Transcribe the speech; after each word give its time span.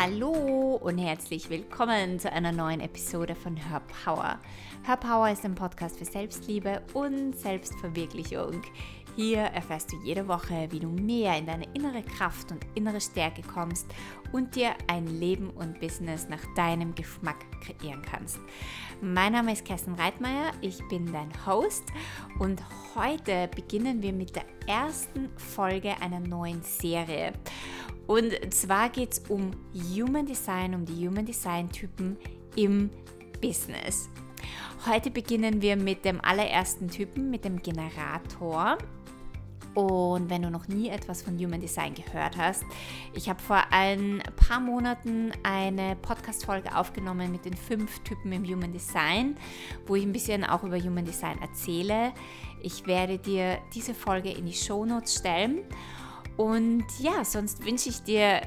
Hallo 0.00 0.76
und 0.80 0.96
herzlich 0.98 1.50
willkommen 1.50 2.20
zu 2.20 2.30
einer 2.30 2.52
neuen 2.52 2.78
Episode 2.78 3.34
von 3.34 3.56
Her 3.56 3.82
Power. 4.04 4.38
Her 4.86 4.96
Power 4.96 5.28
ist 5.28 5.44
ein 5.44 5.56
Podcast 5.56 5.98
für 5.98 6.04
Selbstliebe 6.04 6.82
und 6.94 7.36
Selbstverwirklichung. 7.36 8.62
Hier 9.18 9.40
erfährst 9.40 9.90
du 9.90 9.96
jede 9.96 10.28
Woche, 10.28 10.68
wie 10.70 10.78
du 10.78 10.86
mehr 10.86 11.36
in 11.36 11.46
deine 11.46 11.66
innere 11.74 12.04
Kraft 12.04 12.52
und 12.52 12.64
innere 12.76 13.00
Stärke 13.00 13.42
kommst 13.42 13.88
und 14.30 14.54
dir 14.54 14.76
ein 14.86 15.08
Leben 15.08 15.50
und 15.50 15.80
Business 15.80 16.28
nach 16.28 16.38
deinem 16.54 16.94
Geschmack 16.94 17.44
kreieren 17.60 18.00
kannst. 18.00 18.38
Mein 19.00 19.32
Name 19.32 19.54
ist 19.54 19.64
Kerstin 19.64 19.94
Reitmeier, 19.94 20.52
ich 20.60 20.78
bin 20.86 21.12
dein 21.12 21.30
Host 21.44 21.82
und 22.38 22.62
heute 22.94 23.48
beginnen 23.56 24.02
wir 24.02 24.12
mit 24.12 24.36
der 24.36 24.44
ersten 24.68 25.30
Folge 25.36 26.00
einer 26.00 26.20
neuen 26.20 26.62
Serie. 26.62 27.32
Und 28.06 28.32
zwar 28.54 28.88
geht 28.88 29.14
es 29.14 29.18
um 29.28 29.50
Human 29.96 30.26
Design, 30.26 30.76
um 30.76 30.84
die 30.84 31.08
Human 31.08 31.26
Design 31.26 31.68
Typen 31.72 32.16
im 32.54 32.88
Business. 33.42 34.08
Heute 34.86 35.10
beginnen 35.10 35.60
wir 35.60 35.76
mit 35.76 36.04
dem 36.04 36.20
allerersten 36.20 36.86
Typen, 36.86 37.30
mit 37.30 37.44
dem 37.44 37.60
Generator. 37.60 38.78
Und 39.78 40.28
wenn 40.28 40.42
du 40.42 40.50
noch 40.50 40.66
nie 40.66 40.88
etwas 40.88 41.22
von 41.22 41.38
Human 41.38 41.60
Design 41.60 41.94
gehört 41.94 42.36
hast, 42.36 42.64
ich 43.14 43.28
habe 43.28 43.40
vor 43.40 43.62
ein 43.70 44.20
paar 44.34 44.58
Monaten 44.58 45.30
eine 45.44 45.94
Podcast-Folge 45.94 46.74
aufgenommen 46.76 47.30
mit 47.30 47.44
den 47.44 47.56
fünf 47.56 48.00
Typen 48.00 48.32
im 48.32 48.44
Human 48.44 48.72
Design, 48.72 49.36
wo 49.86 49.94
ich 49.94 50.02
ein 50.02 50.10
bisschen 50.10 50.42
auch 50.42 50.64
über 50.64 50.80
Human 50.80 51.04
Design 51.04 51.40
erzähle. 51.40 52.12
Ich 52.60 52.88
werde 52.88 53.18
dir 53.18 53.58
diese 53.72 53.94
Folge 53.94 54.32
in 54.32 54.46
die 54.46 54.52
Show 54.52 54.84
Notes 54.84 55.14
stellen. 55.14 55.60
Und 56.36 56.84
ja, 56.98 57.24
sonst 57.24 57.64
wünsche 57.64 57.90
ich 57.90 58.02
dir 58.02 58.42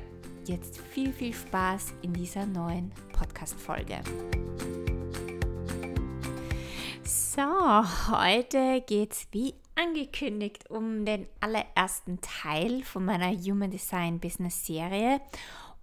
jetzt 0.47 0.79
viel, 0.81 1.13
viel 1.13 1.33
Spaß 1.33 1.93
in 2.01 2.11
dieser 2.11 2.45
neuen 2.45 2.91
Podcast-Folge. 3.13 3.99
So, 7.05 7.41
heute 8.11 8.81
geht 8.85 9.13
es 9.13 9.27
wie 9.31 9.60
angekündigt 9.81 10.69
um 10.69 11.05
den 11.05 11.27
allerersten 11.39 12.19
Teil 12.21 12.83
von 12.83 13.05
meiner 13.05 13.31
Human 13.31 13.71
Design 13.71 14.19
Business 14.19 14.65
Serie, 14.65 15.21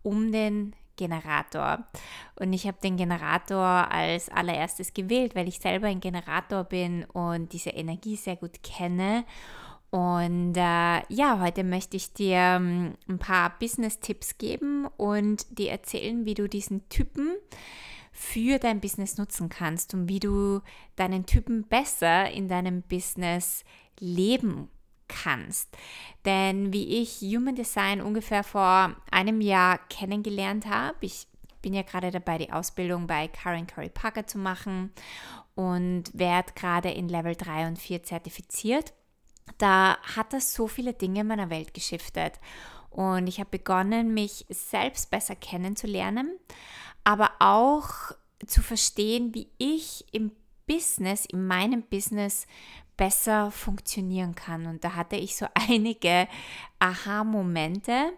um 0.03 0.33
den 0.33 0.75
Generator. 0.97 1.87
Und 2.37 2.53
ich 2.53 2.67
habe 2.67 2.79
den 2.83 2.97
Generator 2.97 3.91
als 3.91 4.29
allererstes 4.29 4.95
gewählt, 4.95 5.35
weil 5.35 5.49
ich 5.49 5.59
selber 5.59 5.87
ein 5.87 6.01
Generator 6.01 6.65
bin 6.65 7.05
und 7.05 7.53
diese 7.53 7.71
Energie 7.71 8.17
sehr 8.17 8.37
gut 8.37 8.63
kenne. 8.63 9.25
Und 9.91 10.55
äh, 10.57 11.03
ja, 11.09 11.41
heute 11.41 11.65
möchte 11.65 11.97
ich 11.97 12.13
dir 12.13 12.37
ähm, 12.37 12.95
ein 13.09 13.19
paar 13.19 13.59
Business-Tipps 13.59 14.37
geben 14.37 14.87
und 14.99 15.59
dir 15.59 15.71
erzählen, 15.71 16.27
wie 16.27 16.35
du 16.35 16.47
diesen 16.47 16.87
Typen 16.91 17.37
für 18.13 18.59
dein 18.59 18.81
Business 18.81 19.17
nutzen 19.17 19.49
kannst 19.49 19.95
und 19.95 20.09
wie 20.09 20.21
du 20.21 20.61
deinen 20.97 21.25
Typen 21.25 21.63
besser 21.63 22.29
in 22.31 22.49
deinem 22.49 22.83
Business 22.83 23.65
leben 24.01 24.69
kannst. 25.09 25.69
Denn 26.25 26.73
wie 26.73 27.01
ich 27.01 27.21
Human 27.21 27.55
Design 27.55 28.01
ungefähr 28.01 28.45
vor 28.45 28.95
einem 29.11 29.41
Jahr 29.41 29.79
kennengelernt 29.89 30.67
habe, 30.67 30.99
ich 31.01 31.27
bin 31.63 31.75
ja 31.75 31.83
gerade 31.83 32.11
dabei, 32.11 32.39
die 32.39 32.53
Ausbildung 32.53 33.07
bei 33.07 33.29
Karen 33.29 33.67
Curry 33.67 33.89
Parker 33.89 34.27
zu 34.27 34.39
machen 34.39 34.93
und 35.55 36.05
werde 36.13 36.53
gerade 36.55 36.91
in 36.91 37.09
Level 37.09 37.35
3 37.35 37.67
und 37.67 37.79
4 37.79 38.03
zertifiziert. 38.05 38.93
Da 39.57 39.99
hat 40.17 40.33
das 40.33 40.55
so 40.55 40.69
viele 40.69 40.93
Dinge 40.93 41.21
in 41.21 41.27
meiner 41.27 41.51
Welt 41.51 41.75
geschiftet. 41.75 42.35
Und 42.91 43.27
ich 43.27 43.41
habe 43.41 43.51
begonnen, 43.51 44.15
mich 44.15 44.47
selbst 44.49 45.11
besser 45.11 45.37
kennenzulernen, 45.37 46.39
aber 47.05 47.33
auch 47.39 47.89
zu 48.47 48.63
verstehen, 48.63 49.35
wie 49.35 49.49
ich 49.59 50.05
im 50.13 50.33
Business, 50.69 51.27
in 51.27 51.47
meinem 51.47 51.83
Business 51.83 52.47
besser 52.97 53.51
funktionieren 53.51 54.35
kann. 54.35 54.67
Und 54.67 54.85
da 54.85 54.95
hatte 54.95 55.17
ich 55.17 55.35
so 55.35 55.47
einige 55.55 56.29
Aha-Momente. 56.79 58.13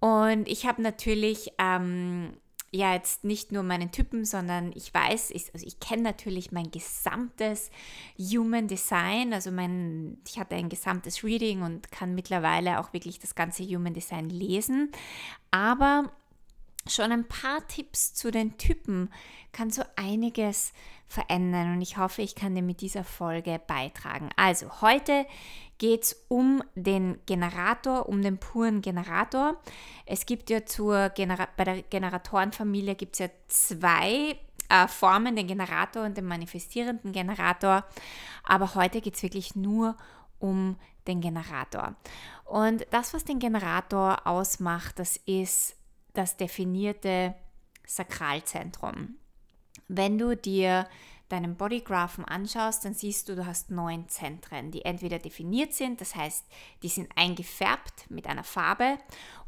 Und 0.00 0.48
ich 0.48 0.66
habe 0.66 0.82
natürlich 0.82 1.52
ähm, 1.58 2.32
ja 2.70 2.94
jetzt 2.94 3.24
nicht 3.24 3.52
nur 3.52 3.62
meinen 3.62 3.90
Typen, 3.90 4.24
sondern 4.24 4.72
ich 4.74 4.92
weiß, 4.92 5.30
ich, 5.30 5.52
also 5.52 5.66
ich 5.66 5.80
kenne 5.80 6.02
natürlich 6.02 6.52
mein 6.52 6.70
gesamtes 6.70 7.70
Human 8.18 8.68
Design. 8.68 9.32
Also 9.32 9.50
mein, 9.50 10.18
ich 10.26 10.38
hatte 10.38 10.54
ein 10.54 10.68
gesamtes 10.68 11.24
Reading 11.24 11.62
und 11.62 11.90
kann 11.90 12.14
mittlerweile 12.14 12.80
auch 12.80 12.92
wirklich 12.92 13.18
das 13.18 13.34
ganze 13.34 13.64
Human 13.64 13.94
Design 13.94 14.30
lesen. 14.30 14.92
Aber 15.50 16.12
schon 16.88 17.12
ein 17.12 17.26
paar 17.26 17.66
Tipps 17.66 18.14
zu 18.14 18.30
den 18.30 18.58
Typen 18.58 19.10
kann 19.52 19.70
so 19.70 19.82
einiges 19.96 20.72
verändern 21.08 21.74
und 21.74 21.82
ich 21.82 21.96
hoffe, 21.96 22.22
ich 22.22 22.34
kann 22.34 22.54
dir 22.54 22.62
mit 22.62 22.80
dieser 22.80 23.04
Folge 23.04 23.60
beitragen. 23.64 24.28
Also 24.36 24.80
heute 24.80 25.26
geht 25.78 26.02
es 26.04 26.24
um 26.28 26.62
den 26.74 27.18
Generator, 27.26 28.08
um 28.08 28.22
den 28.22 28.38
puren 28.38 28.82
Generator. 28.82 29.60
Es 30.04 30.26
gibt 30.26 30.50
ja 30.50 30.66
zur 30.66 31.10
Genera 31.10 31.48
bei 31.56 31.64
der 31.64 31.82
Generatorenfamilie 31.82 32.94
gibt 32.96 33.14
es 33.14 33.18
ja 33.20 33.28
zwei 33.46 34.36
äh, 34.68 34.88
Formen, 34.88 35.36
den 35.36 35.46
Generator 35.46 36.04
und 36.04 36.16
den 36.16 36.26
manifestierenden 36.26 37.12
Generator. 37.12 37.84
Aber 38.42 38.74
heute 38.74 39.00
geht 39.00 39.14
es 39.14 39.22
wirklich 39.22 39.54
nur 39.54 39.96
um 40.38 40.76
den 41.06 41.20
Generator. 41.20 41.94
Und 42.44 42.86
das, 42.90 43.14
was 43.14 43.24
den 43.24 43.38
Generator 43.38 44.26
ausmacht, 44.26 44.98
das 44.98 45.16
ist 45.18 45.75
das 46.16 46.36
definierte 46.36 47.34
Sakralzentrum. 47.86 49.16
Wenn 49.88 50.18
du 50.18 50.36
dir 50.36 50.88
deinen 51.28 51.56
Bodygraphen 51.56 52.24
anschaust, 52.24 52.84
dann 52.84 52.94
siehst 52.94 53.28
du, 53.28 53.36
du 53.36 53.46
hast 53.46 53.70
neun 53.70 54.08
Zentren, 54.08 54.70
die 54.70 54.84
entweder 54.84 55.18
definiert 55.18 55.74
sind, 55.74 56.00
das 56.00 56.14
heißt, 56.14 56.44
die 56.82 56.88
sind 56.88 57.10
eingefärbt 57.16 58.10
mit 58.10 58.26
einer 58.26 58.44
Farbe, 58.44 58.98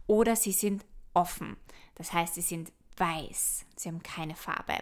oder 0.07 0.37
sie 0.37 0.53
sind 0.53 0.85
offen, 1.15 1.57
das 1.95 2.13
heißt, 2.13 2.35
sie 2.35 2.43
sind 2.43 2.73
weiß, 2.97 3.65
sie 3.77 3.89
haben 3.89 4.03
keine 4.03 4.35
Farbe. 4.35 4.75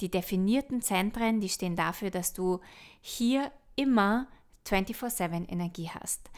Die 0.00 0.10
definierten 0.10 0.82
Zentren, 0.82 1.40
die 1.40 1.48
stehen 1.48 1.76
dafür, 1.76 2.10
dass 2.10 2.34
du 2.34 2.60
hier 3.00 3.50
immer 3.74 4.26
24/7 4.66 5.48
Energie 5.48 5.88
hast. 5.88 6.30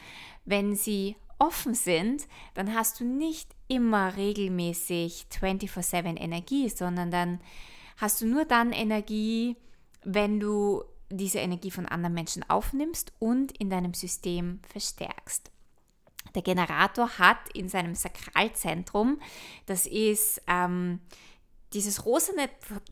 Wenn 0.45 0.75
sie 0.75 1.17
offen 1.41 1.73
sind, 1.73 2.27
dann 2.53 2.75
hast 2.75 2.99
du 2.99 3.03
nicht 3.03 3.49
immer 3.67 4.15
regelmäßig 4.15 5.25
24/7 5.31 6.15
Energie, 6.15 6.69
sondern 6.69 7.09
dann 7.09 7.41
hast 7.97 8.21
du 8.21 8.27
nur 8.27 8.45
dann 8.45 8.71
Energie, 8.71 9.57
wenn 10.03 10.39
du 10.39 10.83
diese 11.09 11.39
Energie 11.39 11.71
von 11.71 11.87
anderen 11.87 12.13
Menschen 12.13 12.47
aufnimmst 12.47 13.11
und 13.19 13.57
in 13.57 13.71
deinem 13.71 13.95
System 13.95 14.59
verstärkst. 14.71 15.51
Der 16.35 16.43
Generator 16.43 17.17
hat 17.17 17.49
in 17.55 17.67
seinem 17.67 17.95
Sakralzentrum, 17.95 19.19
das 19.65 19.87
ist 19.87 20.41
ähm, 20.47 20.99
dieses 21.73 22.05
rosane 22.05 22.49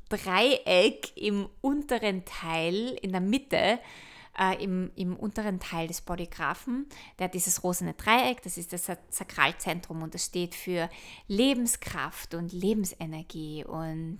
Dreieck 0.10 1.16
im 1.16 1.48
unteren 1.62 2.26
Teil, 2.26 2.98
in 3.02 3.12
der 3.12 3.22
Mitte, 3.22 3.80
äh, 4.38 4.62
im, 4.64 4.92
im 4.96 5.16
unteren 5.16 5.60
Teil 5.60 5.88
des 5.88 6.02
Bodygraphen. 6.02 6.88
Der 7.18 7.26
hat 7.26 7.34
dieses 7.34 7.64
rosene 7.64 7.94
Dreieck, 7.94 8.42
das 8.42 8.58
ist 8.58 8.74
das 8.74 8.90
Sakralzentrum 9.10 10.02
und 10.02 10.14
das 10.14 10.26
steht 10.26 10.56
für 10.56 10.90
Lebenskraft 11.28 12.34
und 12.34 12.52
Lebensenergie 12.52 13.66
und 13.66 14.20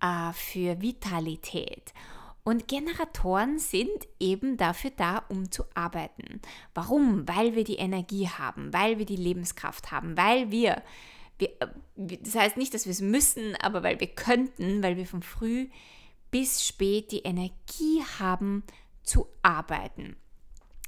äh, 0.00 0.32
für 0.32 0.80
Vitalität. 0.80 1.92
Und 2.44 2.66
Generatoren 2.66 3.58
sind 3.58 4.08
eben 4.18 4.56
dafür 4.56 4.90
da, 4.96 5.24
um 5.28 5.50
zu 5.52 5.64
arbeiten. 5.74 6.40
Warum? 6.74 7.28
Weil 7.28 7.54
wir 7.54 7.62
die 7.62 7.76
Energie 7.76 8.28
haben, 8.28 8.72
weil 8.72 8.98
wir 8.98 9.06
die 9.06 9.16
Lebenskraft 9.16 9.92
haben, 9.92 10.16
weil 10.16 10.50
wir, 10.50 10.82
wir 11.38 11.50
äh, 11.60 11.68
das 11.94 12.34
heißt 12.34 12.56
nicht, 12.56 12.74
dass 12.74 12.86
wir 12.86 12.90
es 12.90 13.00
müssen, 13.00 13.54
aber 13.56 13.84
weil 13.84 14.00
wir 14.00 14.08
könnten, 14.08 14.82
weil 14.82 14.96
wir 14.96 15.06
von 15.06 15.22
früh 15.22 15.68
bis 16.32 16.66
spät 16.66 17.12
die 17.12 17.20
Energie 17.20 18.02
haben 18.18 18.64
zu 19.02 19.26
arbeiten. 19.42 20.16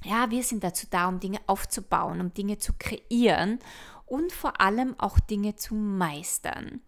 Ja, 0.03 0.29
wir 0.29 0.43
sind 0.43 0.63
dazu 0.63 0.87
da, 0.89 1.07
um 1.07 1.19
Dinge 1.19 1.39
aufzubauen, 1.47 2.21
um 2.21 2.33
Dinge 2.33 2.57
zu 2.57 2.73
kreieren 2.77 3.59
und 4.05 4.31
vor 4.31 4.61
allem 4.61 4.95
auch 4.99 5.19
Dinge 5.19 5.55
zu 5.55 5.73
meistern. 5.73 6.81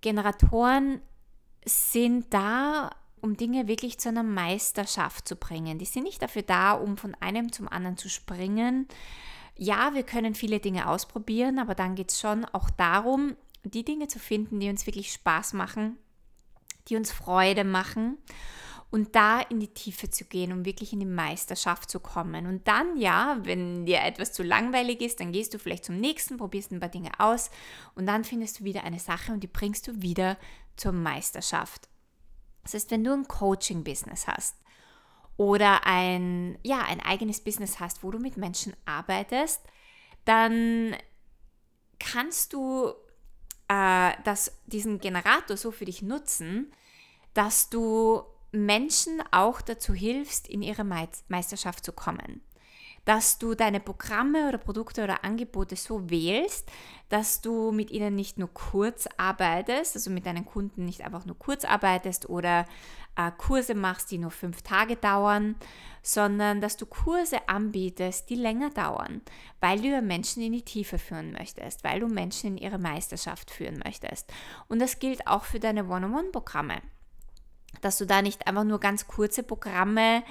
Generatoren 0.00 1.02
sind 1.64 2.32
da, 2.32 2.90
um 3.20 3.36
Dinge 3.36 3.68
wirklich 3.68 4.00
zu 4.00 4.08
einer 4.08 4.22
Meisterschaft 4.22 5.28
zu 5.28 5.36
bringen. 5.36 5.78
Die 5.78 5.84
sind 5.84 6.04
nicht 6.04 6.22
dafür 6.22 6.42
da, 6.42 6.72
um 6.72 6.96
von 6.96 7.14
einem 7.20 7.52
zum 7.52 7.68
anderen 7.68 7.96
zu 7.96 8.08
springen. 8.08 8.88
Ja, 9.54 9.94
wir 9.94 10.02
können 10.02 10.34
viele 10.34 10.60
Dinge 10.60 10.88
ausprobieren, 10.88 11.58
aber 11.58 11.74
dann 11.74 11.94
geht 11.94 12.10
es 12.10 12.18
schon 12.18 12.44
auch 12.46 12.70
darum, 12.70 13.36
die 13.64 13.84
Dinge 13.84 14.08
zu 14.08 14.18
finden, 14.18 14.60
die 14.60 14.70
uns 14.70 14.86
wirklich 14.86 15.12
Spaß 15.12 15.52
machen, 15.52 15.98
die 16.88 16.96
uns 16.96 17.12
Freude 17.12 17.64
machen 17.64 18.16
und 18.92 19.16
da 19.16 19.40
in 19.40 19.58
die 19.58 19.72
Tiefe 19.72 20.10
zu 20.10 20.26
gehen, 20.26 20.52
um 20.52 20.66
wirklich 20.66 20.92
in 20.92 21.00
die 21.00 21.06
Meisterschaft 21.06 21.90
zu 21.90 21.98
kommen. 21.98 22.46
Und 22.46 22.68
dann, 22.68 22.98
ja, 22.98 23.38
wenn 23.42 23.86
dir 23.86 24.02
etwas 24.02 24.34
zu 24.34 24.42
langweilig 24.42 25.00
ist, 25.00 25.18
dann 25.18 25.32
gehst 25.32 25.54
du 25.54 25.58
vielleicht 25.58 25.86
zum 25.86 25.96
nächsten, 25.96 26.36
probierst 26.36 26.72
ein 26.72 26.78
paar 26.80 26.90
Dinge 26.90 27.10
aus 27.18 27.50
und 27.94 28.04
dann 28.04 28.22
findest 28.22 28.60
du 28.60 28.64
wieder 28.64 28.84
eine 28.84 28.98
Sache 28.98 29.32
und 29.32 29.40
die 29.40 29.48
bringst 29.48 29.88
du 29.88 30.02
wieder 30.02 30.36
zur 30.76 30.92
Meisterschaft. 30.92 31.88
Das 32.64 32.74
heißt, 32.74 32.90
wenn 32.90 33.02
du 33.02 33.14
ein 33.14 33.26
Coaching-Business 33.26 34.26
hast 34.26 34.56
oder 35.38 35.86
ein, 35.86 36.58
ja, 36.62 36.82
ein 36.82 37.00
eigenes 37.00 37.40
Business 37.40 37.80
hast, 37.80 38.02
wo 38.02 38.10
du 38.10 38.18
mit 38.18 38.36
Menschen 38.36 38.74
arbeitest, 38.84 39.62
dann 40.26 40.94
kannst 41.98 42.52
du 42.52 42.92
äh, 43.68 44.12
das, 44.24 44.60
diesen 44.66 44.98
Generator 44.98 45.56
so 45.56 45.70
für 45.70 45.86
dich 45.86 46.02
nutzen, 46.02 46.70
dass 47.32 47.70
du 47.70 48.22
Menschen 48.52 49.22
auch 49.30 49.62
dazu 49.62 49.94
hilfst, 49.94 50.46
in 50.46 50.62
ihre 50.62 50.84
Meisterschaft 50.84 51.84
zu 51.84 51.92
kommen. 51.92 52.42
Dass 53.04 53.38
du 53.38 53.56
deine 53.56 53.80
Programme 53.80 54.46
oder 54.46 54.58
Produkte 54.58 55.02
oder 55.02 55.24
Angebote 55.24 55.74
so 55.74 56.08
wählst, 56.08 56.70
dass 57.08 57.40
du 57.40 57.72
mit 57.72 57.90
ihnen 57.90 58.14
nicht 58.14 58.38
nur 58.38 58.52
kurz 58.54 59.08
arbeitest, 59.16 59.96
also 59.96 60.10
mit 60.10 60.24
deinen 60.24 60.44
Kunden 60.44 60.84
nicht 60.84 61.00
einfach 61.00 61.24
nur 61.24 61.36
kurz 61.36 61.64
arbeitest 61.64 62.28
oder 62.28 62.64
äh, 63.16 63.32
Kurse 63.36 63.74
machst, 63.74 64.12
die 64.12 64.18
nur 64.18 64.30
fünf 64.30 64.62
Tage 64.62 64.94
dauern, 64.94 65.56
sondern 66.02 66.60
dass 66.60 66.76
du 66.76 66.86
Kurse 66.86 67.48
anbietest, 67.48 68.30
die 68.30 68.36
länger 68.36 68.70
dauern, 68.70 69.22
weil 69.58 69.80
du 69.80 70.00
Menschen 70.00 70.42
in 70.42 70.52
die 70.52 70.64
Tiefe 70.64 70.98
führen 70.98 71.32
möchtest, 71.32 71.82
weil 71.82 71.98
du 71.98 72.06
Menschen 72.06 72.50
in 72.50 72.58
ihre 72.58 72.78
Meisterschaft 72.78 73.50
führen 73.50 73.80
möchtest. 73.84 74.32
Und 74.68 74.78
das 74.78 75.00
gilt 75.00 75.26
auch 75.26 75.42
für 75.42 75.58
deine 75.58 75.88
One-on-One-Programme 75.88 76.82
dass 77.80 77.98
du 77.98 78.06
da 78.06 78.22
nicht 78.22 78.46
einfach 78.46 78.64
nur 78.64 78.80
ganz 78.80 79.06
kurze 79.06 79.42
Programme 79.42 80.22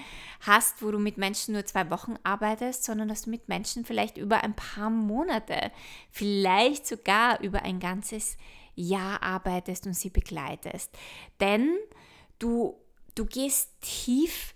hast, 0.41 0.81
wo 0.81 0.91
du 0.91 0.99
mit 0.99 1.17
Menschen 1.17 1.53
nur 1.53 1.65
zwei 1.65 1.89
Wochen 1.89 2.15
arbeitest, 2.23 2.83
sondern 2.83 3.07
dass 3.07 3.23
du 3.23 3.29
mit 3.29 3.49
Menschen 3.49 3.83
vielleicht 3.83 4.17
über 4.17 4.43
ein 4.43 4.55
paar 4.55 4.89
Monate, 4.89 5.71
vielleicht 6.11 6.87
sogar 6.87 7.41
über 7.41 7.63
ein 7.63 7.79
ganzes 7.79 8.37
Jahr 8.75 9.21
arbeitest 9.21 9.85
und 9.85 9.93
sie 9.93 10.09
begleitest. 10.09 10.91
Denn 11.39 11.77
du, 12.39 12.79
du 13.15 13.25
gehst 13.25 13.69
tief 13.81 14.55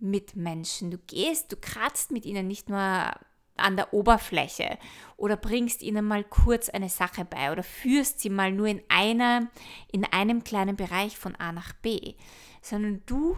mit 0.00 0.36
Menschen, 0.36 0.90
du 0.90 0.98
gehst, 0.98 1.52
du 1.52 1.56
kratzt 1.56 2.10
mit 2.10 2.26
ihnen 2.26 2.48
nicht 2.48 2.68
nur 2.68 3.14
an 3.56 3.76
der 3.76 3.92
Oberfläche 3.94 4.78
oder 5.16 5.36
bringst 5.36 5.82
ihnen 5.82 6.04
mal 6.04 6.24
kurz 6.24 6.68
eine 6.68 6.88
Sache 6.88 7.24
bei 7.24 7.52
oder 7.52 7.62
führst 7.62 8.20
sie 8.20 8.30
mal 8.30 8.50
nur 8.52 8.66
in 8.66 8.82
einer 8.88 9.48
in 9.92 10.04
einem 10.04 10.42
kleinen 10.42 10.76
Bereich 10.76 11.16
von 11.16 11.36
A 11.36 11.52
nach 11.52 11.72
B, 11.74 12.14
sondern 12.62 13.02
du 13.06 13.36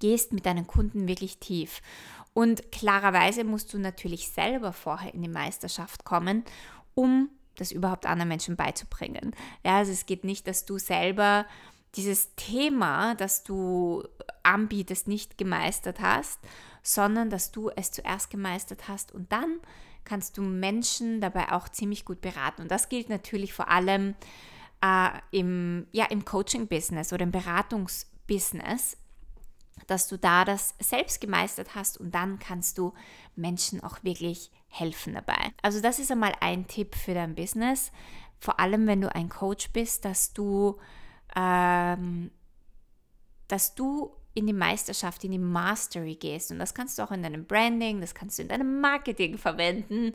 gehst 0.00 0.32
mit 0.32 0.46
deinen 0.46 0.66
Kunden 0.66 1.06
wirklich 1.06 1.38
tief. 1.38 1.80
Und 2.32 2.72
klarerweise 2.72 3.44
musst 3.44 3.72
du 3.72 3.78
natürlich 3.78 4.28
selber 4.28 4.72
vorher 4.72 5.14
in 5.14 5.22
die 5.22 5.28
Meisterschaft 5.28 6.04
kommen, 6.04 6.44
um 6.94 7.30
das 7.56 7.70
überhaupt 7.70 8.06
anderen 8.06 8.28
Menschen 8.28 8.56
beizubringen. 8.56 9.34
Ja, 9.64 9.78
also 9.78 9.92
es 9.92 10.06
geht 10.06 10.24
nicht, 10.24 10.48
dass 10.48 10.64
du 10.64 10.78
selber 10.78 11.46
dieses 11.94 12.34
Thema, 12.34 13.14
das 13.14 13.44
du 13.44 14.02
anbietest, 14.42 15.06
nicht 15.06 15.38
gemeistert 15.38 16.00
hast, 16.00 16.40
sondern 16.84 17.30
dass 17.30 17.50
du 17.50 17.70
es 17.70 17.90
zuerst 17.90 18.30
gemeistert 18.30 18.86
hast 18.86 19.10
und 19.10 19.32
dann 19.32 19.58
kannst 20.04 20.36
du 20.36 20.42
Menschen 20.42 21.20
dabei 21.20 21.50
auch 21.52 21.68
ziemlich 21.68 22.04
gut 22.04 22.20
beraten. 22.20 22.62
Und 22.62 22.70
das 22.70 22.90
gilt 22.90 23.08
natürlich 23.08 23.54
vor 23.54 23.68
allem 23.70 24.14
äh, 24.82 25.08
im, 25.30 25.86
ja, 25.92 26.04
im 26.04 26.26
Coaching-Business 26.26 27.12
oder 27.12 27.22
im 27.22 27.32
Beratungsbusiness, 27.32 28.98
dass 29.86 30.08
du 30.08 30.18
da 30.18 30.44
das 30.44 30.74
selbst 30.78 31.22
gemeistert 31.22 31.74
hast 31.74 31.98
und 31.98 32.14
dann 32.14 32.38
kannst 32.38 32.76
du 32.76 32.92
Menschen 33.34 33.82
auch 33.82 34.04
wirklich 34.04 34.50
helfen 34.68 35.14
dabei. 35.14 35.52
Also 35.62 35.80
das 35.80 35.98
ist 35.98 36.12
einmal 36.12 36.34
ein 36.40 36.66
Tipp 36.66 36.94
für 36.96 37.14
dein 37.14 37.34
Business, 37.34 37.92
vor 38.38 38.60
allem 38.60 38.86
wenn 38.86 39.00
du 39.00 39.14
ein 39.14 39.30
Coach 39.30 39.70
bist, 39.70 40.04
dass 40.04 40.34
du, 40.34 40.78
ähm, 41.34 42.30
dass 43.48 43.74
du 43.74 44.14
in 44.34 44.46
die 44.48 44.52
Meisterschaft, 44.52 45.22
in 45.24 45.30
die 45.30 45.38
Mastery 45.38 46.16
gehst. 46.16 46.50
Und 46.50 46.58
das 46.58 46.74
kannst 46.74 46.98
du 46.98 47.02
auch 47.02 47.12
in 47.12 47.22
deinem 47.22 47.46
Branding, 47.46 48.00
das 48.00 48.14
kannst 48.14 48.38
du 48.38 48.42
in 48.42 48.48
deinem 48.48 48.80
Marketing 48.80 49.38
verwenden. 49.38 50.12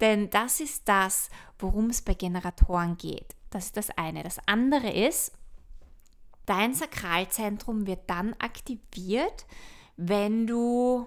Denn 0.00 0.28
das 0.30 0.60
ist 0.60 0.88
das, 0.88 1.30
worum 1.58 1.90
es 1.90 2.02
bei 2.02 2.14
Generatoren 2.14 2.98
geht. 2.98 3.36
Das 3.50 3.66
ist 3.66 3.76
das 3.76 3.90
eine. 3.90 4.24
Das 4.24 4.40
andere 4.46 4.90
ist, 4.90 5.32
dein 6.46 6.74
Sakralzentrum 6.74 7.86
wird 7.86 8.10
dann 8.10 8.34
aktiviert, 8.34 9.46
wenn 9.96 10.46
du, 10.46 11.06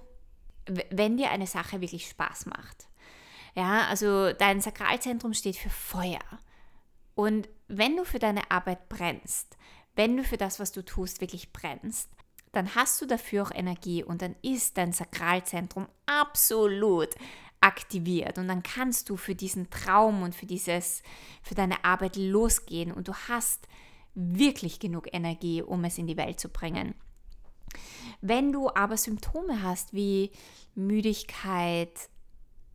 wenn 0.92 1.18
dir 1.18 1.32
eine 1.32 1.48
Sache 1.48 1.82
wirklich 1.82 2.08
Spaß 2.10 2.46
macht. 2.46 2.88
Ja, 3.54 3.88
also 3.88 4.32
dein 4.32 4.62
Sakralzentrum 4.62 5.34
steht 5.34 5.58
für 5.58 5.70
Feuer. 5.70 6.24
Und 7.16 7.50
wenn 7.68 7.98
du 7.98 8.06
für 8.06 8.20
deine 8.20 8.50
Arbeit 8.52 8.88
brennst, 8.90 9.58
wenn 9.96 10.16
du 10.18 10.24
für 10.24 10.38
das, 10.38 10.60
was 10.60 10.72
du 10.72 10.84
tust, 10.84 11.22
wirklich 11.22 11.54
brennst, 11.54 12.10
dann 12.56 12.76
hast 12.76 13.02
du 13.02 13.06
dafür 13.06 13.44
auch 13.44 13.52
Energie 13.52 14.04
und 14.04 14.22
dann 14.22 14.36
ist 14.42 14.78
dein 14.78 14.94
Sakralzentrum 14.94 15.88
absolut 16.06 17.10
aktiviert 17.62 18.38
und 18.38 18.48
dann 18.48 18.64
kannst 18.64 19.10
du 19.10 19.18
für 19.18 19.36
diesen 19.36 19.70
Traum 19.70 20.22
und 20.22 20.36
für 20.36 20.46
dieses 20.46 21.02
für 21.42 21.56
deine 21.56 21.84
Arbeit 21.84 22.16
losgehen 22.16 22.92
und 22.92 23.08
du 23.08 23.14
hast 23.28 23.68
wirklich 24.14 24.80
genug 24.80 25.14
Energie, 25.14 25.62
um 25.62 25.84
es 25.84 25.98
in 25.98 26.08
die 26.08 26.18
Welt 26.18 26.40
zu 26.40 26.50
bringen. 26.50 26.96
Wenn 28.22 28.52
du 28.52 28.70
aber 28.70 28.98
Symptome 28.98 29.62
hast 29.62 29.94
wie 29.94 30.32
Müdigkeit, 30.76 32.10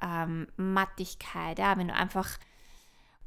ähm, 0.03 0.49
Mattigkeit, 0.57 1.59
ja, 1.59 1.79
wenn 1.79 1.89
du 1.89 1.95
einfach 1.95 2.39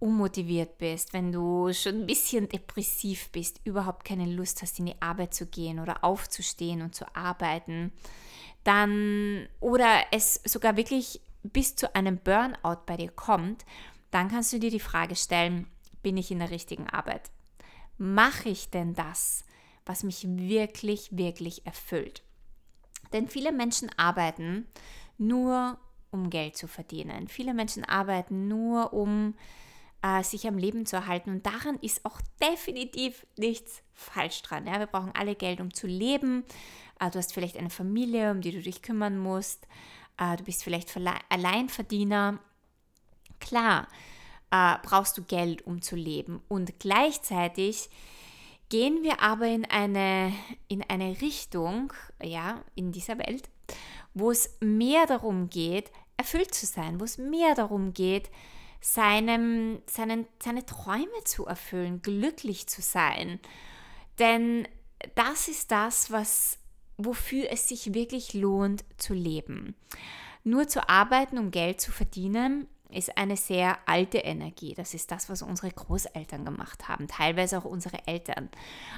unmotiviert 0.04 0.78
bist, 0.78 1.14
wenn 1.14 1.32
du 1.32 1.72
schon 1.72 2.02
ein 2.02 2.06
bisschen 2.06 2.50
depressiv 2.50 3.30
bist, 3.32 3.62
überhaupt 3.64 4.04
keine 4.04 4.26
Lust 4.26 4.62
hast, 4.62 4.78
in 4.78 4.88
die 4.88 5.02
Arbeit 5.02 5.34
zu 5.34 5.46
gehen 5.46 5.80
oder 5.80 6.04
aufzustehen 6.04 6.82
und 6.82 6.94
zu 6.94 7.06
arbeiten, 7.16 7.94
dann 8.66 9.48
oder 9.62 10.04
es 10.12 10.42
sogar 10.44 10.76
wirklich 10.76 11.22
bis 11.44 11.78
zu 11.78 11.96
einem 11.96 12.18
Burnout 12.18 12.82
bei 12.86 12.98
dir 12.98 13.12
kommt, 13.12 13.64
dann 14.12 14.28
kannst 14.28 14.52
du 14.52 14.60
dir 14.60 14.72
die 14.72 14.82
Frage 14.82 15.16
stellen, 15.16 15.68
bin 16.02 16.18
ich 16.18 16.32
in 16.32 16.40
der 16.40 16.52
richtigen 16.52 16.90
Arbeit? 16.90 17.32
Mache 17.98 18.50
ich 18.50 18.70
denn 18.70 18.94
das, 18.94 19.46
was 19.86 20.04
mich 20.04 20.26
wirklich, 20.28 21.16
wirklich 21.16 21.66
erfüllt? 21.66 22.24
Denn 23.14 23.30
viele 23.30 23.54
Menschen 23.54 23.90
arbeiten 23.96 24.68
nur, 25.18 25.78
um 26.12 26.30
Geld 26.30 26.58
zu 26.58 26.68
verdienen. 26.68 27.30
Viele 27.30 27.54
Menschen 27.54 27.86
arbeiten 27.86 28.50
nur, 28.50 28.92
um 28.92 29.36
äh, 30.04 30.22
sich 30.22 30.48
am 30.48 30.58
Leben 30.58 30.86
zu 30.86 30.98
erhalten. 30.98 31.32
Und 31.32 31.46
daran 31.46 31.80
ist 31.82 32.06
auch 32.06 32.20
definitiv 32.42 33.26
nichts 33.38 33.82
falsch 33.94 34.42
dran. 34.44 34.68
Ja? 34.68 34.78
Wir 34.78 34.86
brauchen 34.86 35.14
alle 35.16 35.36
Geld, 35.36 35.62
um 35.62 35.74
zu 35.74 35.88
leben. 35.88 36.44
Äh, 37.00 37.10
du 37.10 37.18
hast 37.18 37.34
vielleicht 37.34 37.58
eine 37.58 37.70
Familie, 37.70 38.32
um 38.32 38.42
die 38.42 38.52
du 38.52 38.62
dich 38.62 38.82
kümmern 38.82 39.18
musst. 39.18 39.66
Äh, 40.20 40.36
du 40.36 40.44
bist 40.44 40.64
vielleicht 40.64 40.96
Alleinverdiener. 41.30 42.40
Klar, 43.40 43.88
äh, 44.52 44.76
brauchst 44.84 45.18
du 45.18 45.24
Geld, 45.24 45.66
um 45.66 45.82
zu 45.82 45.96
leben. 45.96 46.42
Und 46.48 46.80
gleichzeitig 46.80 47.90
gehen 48.70 49.04
wir 49.04 49.22
aber 49.22 49.48
in 49.48 49.66
eine, 49.66 50.34
in 50.68 50.84
eine 50.84 51.22
Richtung, 51.22 51.94
ja, 52.22 52.62
in 52.76 52.92
dieser 52.92 53.18
Welt, 53.20 53.50
wo 54.14 54.32
es 54.32 54.58
mehr 54.60 55.06
darum 55.06 55.50
geht, 55.50 55.92
erfüllt 56.18 56.54
zu 56.54 56.66
sein, 56.66 57.00
wo 57.00 57.06
es 57.06 57.18
mehr 57.18 57.56
darum 57.56 57.94
geht, 57.94 58.30
seinem, 58.84 59.82
seinen, 59.86 60.28
seine 60.44 60.66
Träume 60.66 61.24
zu 61.24 61.46
erfüllen, 61.46 62.02
glücklich 62.02 62.68
zu 62.68 62.82
sein. 62.82 63.40
Denn 64.20 64.68
das 65.16 65.48
ist 65.48 65.72
das, 65.72 66.12
was, 66.12 66.60
wofür 66.98 67.50
es 67.50 67.70
sich 67.70 67.94
wirklich 67.94 68.34
lohnt 68.34 68.84
zu 68.98 69.14
leben. 69.14 69.76
Nur 70.44 70.68
zu 70.68 70.90
arbeiten, 70.90 71.38
um 71.38 71.50
Geld 71.50 71.80
zu 71.80 71.94
verdienen, 71.94 72.68
ist 72.90 73.18
eine 73.18 73.38
sehr 73.38 73.78
alte 73.86 74.18
Energie. 74.18 74.74
Das 74.74 74.94
ist 74.94 75.10
das, 75.12 75.30
was 75.30 75.42
unsere 75.42 75.72
Großeltern 75.72 76.44
gemacht 76.44 76.90
haben, 76.90 77.08
teilweise 77.08 77.58
auch 77.58 77.66
unsere 77.66 78.06
Eltern. 78.06 78.50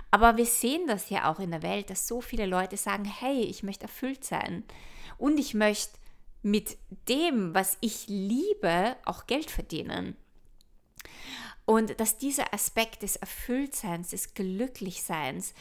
Aber 0.10 0.36
wir 0.36 0.48
sehen 0.48 0.88
das 0.88 1.12
ja 1.12 1.32
auch 1.32 1.40
in 1.40 1.52
der 1.52 1.62
Welt, 1.62 1.92
dass 1.92 2.08
so 2.08 2.22
viele 2.22 2.48
Leute 2.48 2.76
sagen, 2.76 3.06
hey, 3.06 3.44
ich 3.44 3.62
möchte 3.62 3.84
erfüllt 3.84 4.26
sein 4.26 4.64
und 5.20 5.38
ich 5.38 5.54
möchte 5.54 5.98
mit 6.46 6.78
dem, 7.10 7.56
was 7.56 7.76
ich 7.82 8.06
liebe, 8.08 8.96
auch 9.04 9.26
Geld 9.26 9.50
verdienen. 9.50 10.16
Und 11.66 12.00
dass 12.00 12.20
dieser 12.20 12.54
Aspekt 12.54 13.02
des 13.02 13.16
Erfülltseins, 13.16 14.10
des 14.10 14.36
Glücklichseins, 14.36 15.56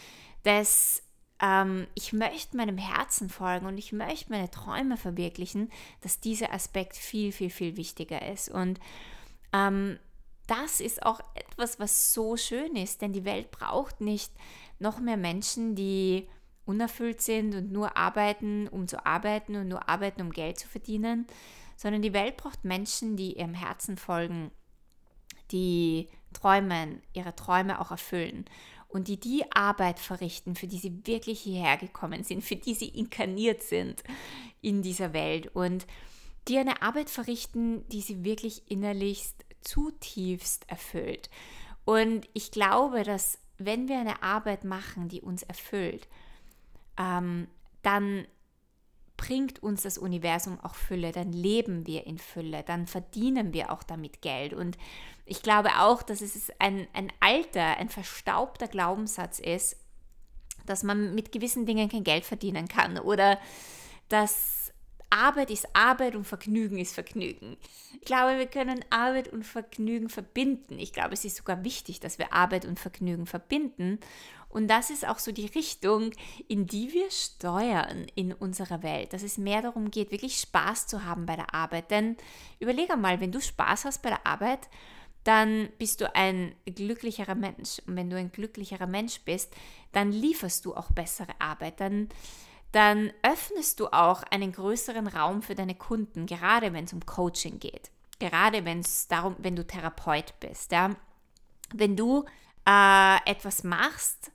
des 0.45 1.03
ähm, 1.41 1.87
ich 1.95 2.13
möchte 2.13 2.59
meinem 2.59 2.77
Herzen 2.77 3.31
folgen 3.31 3.65
und 3.65 3.79
ich 3.79 3.93
möchte 3.93 4.31
meine 4.31 4.51
Träume 4.51 4.99
verwirklichen, 4.99 5.73
dass 6.03 6.21
dieser 6.21 6.53
Aspekt 6.53 6.99
viel, 6.99 7.33
viel, 7.33 7.49
viel 7.49 7.79
wichtiger 7.79 8.21
ist. 8.31 8.51
Und 8.51 8.79
ähm, 9.55 9.99
das 10.47 10.81
ist 10.81 11.03
auch 11.03 11.21
etwas, 11.35 11.81
was 11.81 12.13
so 12.13 12.37
schön 12.37 12.77
ist, 12.77 13.01
denn 13.01 13.15
die 13.15 13.25
Welt 13.25 13.51
braucht 13.51 14.03
nicht 14.03 14.35
noch 14.79 15.01
mehr 15.01 15.17
Menschen, 15.17 15.77
die 15.77 16.29
unerfüllt 16.67 17.21
sind 17.21 17.55
und 17.55 17.73
nur 17.73 17.97
arbeiten, 17.97 18.69
um 18.69 18.89
zu 18.89 19.05
arbeiten 19.05 19.57
und 19.57 19.69
nur 19.69 19.89
arbeiten, 19.89 20.23
um 20.23 20.31
Geld 20.31 20.59
zu 20.59 20.69
verdienen, 20.69 21.27
sondern 21.77 22.03
die 22.03 22.13
Welt 22.13 22.37
braucht 22.37 22.65
Menschen, 22.65 23.17
die 23.17 23.37
ihrem 23.39 23.55
Herzen 23.55 23.97
folgen, 23.97 24.51
die 25.51 26.09
träumen, 26.33 27.03
ihre 27.13 27.35
Träume 27.37 27.81
auch 27.81 27.91
erfüllen 27.91 28.45
und 28.89 29.09
die 29.09 29.19
die 29.19 29.45
Arbeit 29.53 29.99
verrichten, 29.99 30.55
für 30.55 30.67
die 30.67 30.79
sie 30.79 31.07
wirklich 31.07 31.41
hierher 31.41 31.77
gekommen 31.77 32.23
sind, 32.23 32.43
für 32.43 32.57
die 32.57 32.75
sie 32.75 32.89
inkarniert 32.89 33.63
sind 33.63 34.03
in 34.61 34.83
dieser 34.83 35.13
Welt 35.13 35.49
und 35.55 35.87
die 36.49 36.59
eine 36.59 36.83
Arbeit 36.83 37.11
verrichten, 37.11 37.89
die 37.89 38.03
sie 38.03 38.25
wirklich 38.25 38.71
innerlichst 38.71 39.45
zutiefst 39.63 40.69
erfüllt. 40.69 41.31
Und 41.85 42.29
ich 42.35 42.51
glaube, 42.51 43.03
dass 43.03 43.39
wenn 43.59 43.89
wir 43.89 43.99
eine 43.99 44.23
Arbeit 44.23 44.65
machen, 44.65 45.09
die 45.09 45.23
uns 45.23 45.43
erfüllt, 45.43 46.09
ähm, 46.99 47.49
dann 47.83 48.27
bringt 49.17 49.63
uns 49.63 49.83
das 49.83 49.97
Universum 49.97 50.59
auch 50.61 50.75
Fülle, 50.75 51.13
dann 51.13 51.33
leben 51.33 51.87
wir 51.87 52.07
in 52.07 52.19
Fülle, 52.19 52.63
dann 52.65 52.87
verdienen 52.87 53.53
wir 53.53 53.71
auch 53.71 53.83
damit 53.83 54.23
Geld. 54.23 54.53
Und 54.53 54.77
ich 55.25 55.43
glaube 55.43 55.71
auch, 55.79 56.03
dass 56.03 56.21
es 56.21 56.51
ein, 56.59 56.89
ein 56.93 57.13
alter, 57.21 57.77
ein 57.77 57.89
verstaubter 57.89 58.69
Glaubenssatz 58.69 59.39
ist, 59.39 59.77
dass 60.67 60.83
man 60.83 61.15
mit 61.15 61.31
gewissen 61.31 61.67
Dingen 61.67 61.89
kein 61.89 62.05
Geld 62.05 62.25
verdienen 62.25 62.69
kann 62.69 62.99
oder 62.99 63.39
dass 64.09 64.73
Arbeit 65.11 65.51
ist 65.51 65.69
Arbeit 65.75 66.17
und 66.17 66.25
Vergnügen 66.25 66.79
ist 66.79 66.95
Vergnügen. 66.95 67.57
Ich 68.01 68.05
glaube, 68.05 68.37
wir 68.37 68.47
können 68.47 68.85
Arbeit 68.91 69.29
und 69.29 69.45
Vergnügen 69.45 70.09
verbinden. 70.09 70.79
Ich 70.79 70.93
glaube, 70.93 71.15
es 71.15 71.25
ist 71.25 71.37
sogar 71.37 71.63
wichtig, 71.63 72.01
dass 72.01 72.19
wir 72.19 72.33
Arbeit 72.33 72.65
und 72.65 72.81
Vergnügen 72.81 73.27
verbinden. 73.27 74.01
Und 74.55 74.69
das 74.69 74.89
ist 74.91 75.07
auch 75.07 75.19
so 75.19 75.33
die 75.33 75.47
Richtung, 75.47 76.13
in 76.49 76.67
die 76.67 76.93
wir 76.93 77.11
steuern 77.11 78.07
in 78.15 78.33
unserer 78.33 78.83
Welt, 78.83 79.13
dass 79.13 79.23
es 79.23 79.37
mehr 79.37 79.63
darum 79.63 79.91
geht, 79.91 80.13
wirklich 80.13 80.39
Spaß 80.41 80.87
zu 80.87 81.05
haben 81.05 81.27
bei 81.27 81.37
der 81.37 81.53
Arbeit. 81.53 81.91
Denn 81.91 82.17
überleg 82.61 82.91
einmal, 82.91 83.21
wenn 83.21 83.33
du 83.33 83.41
Spaß 83.41 83.85
hast 83.85 84.03
bei 84.03 84.11
der 84.11 84.27
Arbeit, 84.27 84.69
dann 85.25 85.69
bist 85.79 86.01
du 86.01 86.15
ein 86.15 86.55
glücklicherer 86.67 87.35
Mensch. 87.35 87.81
Und 87.87 87.97
wenn 87.97 88.09
du 88.09 88.17
ein 88.17 88.31
glücklicherer 88.31 88.87
Mensch 88.87 89.21
bist, 89.23 89.53
dann 89.93 90.13
lieferst 90.13 90.65
du 90.65 90.75
auch 90.75 90.93
bessere 90.93 91.33
Arbeit. 91.41 91.81
Dann 91.81 92.09
dann 92.71 93.13
öffnest 93.23 93.79
du 93.79 93.87
auch 93.87 94.25
einen 94.33 94.51
größeren 94.51 95.07
Raum 95.07 95.43
für 95.43 95.55
deine 95.55 95.77
Kunden, 95.77 96.27
gerade 96.27 96.73
wenn 96.73 96.87
es 96.87 96.93
um 96.93 97.07
Coaching 97.07 97.61
geht. 97.61 97.93
Gerade 98.19 98.65
wenn 98.65 98.81
es 98.81 99.07
darum, 99.07 99.37
wenn 99.39 99.55
du 99.55 99.65
Therapeut 99.65 100.35
bist. 100.41 100.73
Ja? 100.73 100.91
Wenn 101.73 101.97
du 101.97 102.25
äh, 102.67 103.31
etwas 103.31 103.63
machst, 103.63 104.33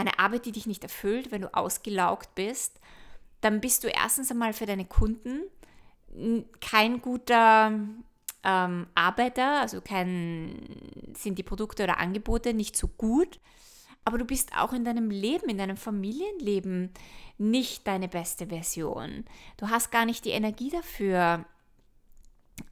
eine 0.00 0.18
Arbeit, 0.18 0.46
die 0.46 0.52
dich 0.52 0.66
nicht 0.66 0.82
erfüllt, 0.82 1.30
wenn 1.30 1.42
du 1.42 1.54
ausgelaugt 1.54 2.34
bist, 2.34 2.80
dann 3.40 3.60
bist 3.60 3.84
du 3.84 3.88
erstens 3.88 4.30
einmal 4.30 4.52
für 4.52 4.66
deine 4.66 4.84
Kunden 4.84 5.42
kein 6.60 7.00
guter 7.00 7.72
ähm, 8.42 8.86
Arbeiter, 8.94 9.60
also 9.60 9.80
kein, 9.80 11.14
sind 11.16 11.38
die 11.38 11.44
Produkte 11.44 11.84
oder 11.84 11.98
Angebote 11.98 12.52
nicht 12.52 12.76
so 12.76 12.88
gut 12.88 13.38
aber 14.04 14.18
du 14.18 14.24
bist 14.24 14.56
auch 14.56 14.72
in 14.72 14.84
deinem 14.84 15.10
Leben, 15.10 15.48
in 15.48 15.58
deinem 15.58 15.76
Familienleben 15.76 16.90
nicht 17.38 17.86
deine 17.86 18.08
beste 18.08 18.48
Version. 18.48 19.24
Du 19.56 19.68
hast 19.68 19.90
gar 19.90 20.04
nicht 20.04 20.24
die 20.24 20.30
Energie 20.30 20.70
dafür, 20.70 21.44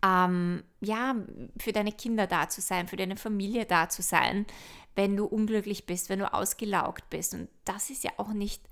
ähm, 0.05 0.63
ja, 0.81 1.17
für 1.59 1.73
deine 1.73 1.93
Kinder 1.93 2.27
da 2.27 2.49
zu 2.49 2.61
sein, 2.61 2.89
für 2.89 2.97
deine 2.97 3.17
Familie 3.17 3.65
da 3.65 3.89
zu 3.89 4.03
sein, 4.03 4.47
wenn 4.95 5.17
du 5.17 5.25
unglücklich 5.25 5.87
bist, 5.87 6.09
wenn 6.09 6.19
du 6.19 6.33
ausgelaugt 6.33 7.09
bist. 7.11 7.35
Und 7.35 7.49
das 7.65 7.91
ist 7.91 8.05
ja 8.05 8.11
auch 8.17 8.33
nicht 8.33 8.63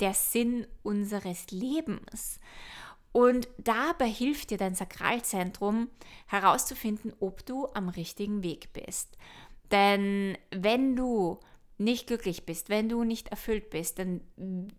der 0.00 0.14
Sinn 0.14 0.66
unseres 0.82 1.50
Lebens. 1.50 2.40
Und 3.12 3.48
dabei 3.58 4.08
hilft 4.08 4.50
dir 4.50 4.56
dein 4.56 4.74
Sakralzentrum 4.74 5.88
herauszufinden, 6.26 7.12
ob 7.20 7.44
du 7.44 7.68
am 7.74 7.90
richtigen 7.90 8.42
Weg 8.42 8.72
bist. 8.72 9.18
Denn 9.70 10.36
wenn 10.50 10.96
du 10.96 11.38
nicht 11.84 12.06
glücklich 12.06 12.44
bist, 12.44 12.68
wenn 12.68 12.88
du 12.88 13.04
nicht 13.04 13.28
erfüllt 13.28 13.70
bist, 13.70 13.98
dann, 13.98 14.20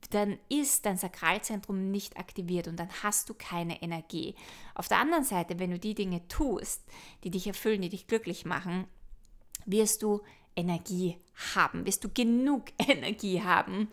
dann 0.09 0.37
ist 0.49 0.85
dein 0.85 0.97
Sakralzentrum 0.97 1.91
nicht 1.91 2.17
aktiviert 2.17 2.67
und 2.67 2.77
dann 2.77 2.89
hast 3.03 3.29
du 3.29 3.33
keine 3.33 3.81
Energie. 3.81 4.35
Auf 4.75 4.87
der 4.87 4.99
anderen 4.99 5.23
Seite, 5.23 5.59
wenn 5.59 5.71
du 5.71 5.79
die 5.79 5.95
Dinge 5.95 6.27
tust, 6.27 6.83
die 7.23 7.31
dich 7.31 7.47
erfüllen, 7.47 7.81
die 7.81 7.89
dich 7.89 8.07
glücklich 8.07 8.45
machen, 8.45 8.87
wirst 9.65 10.03
du 10.03 10.21
Energie 10.55 11.17
haben, 11.55 11.85
wirst 11.85 12.03
du 12.03 12.09
genug 12.09 12.65
Energie 12.77 13.41
haben, 13.41 13.89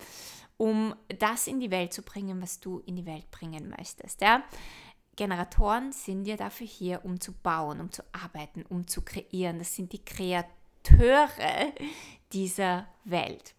um 0.57 0.95
das 1.19 1.47
in 1.47 1.61
die 1.61 1.71
Welt 1.71 1.93
zu 1.93 2.03
bringen, 2.03 2.41
was 2.43 2.61
du 2.61 2.81
in 2.81 2.97
die 2.97 3.07
Welt 3.07 3.31
bringen 3.31 3.73
möchtest. 3.77 4.21
Ja? 4.21 4.43
Generatoren 5.17 5.93
sind 5.93 6.27
ja 6.27 6.37
dafür 6.37 6.67
hier, 6.67 7.05
um 7.05 7.21
zu 7.21 7.33
bauen, 7.33 7.81
um 7.81 7.93
zu 7.93 8.03
arbeiten, 8.13 8.65
um 8.69 8.87
zu 8.87 9.03
kreieren. 9.03 9.59
Das 9.59 9.75
sind 9.75 9.93
die 9.93 10.05
Kreateure, 10.05 11.73
dieser 12.33 12.87
Welt. 13.05 13.55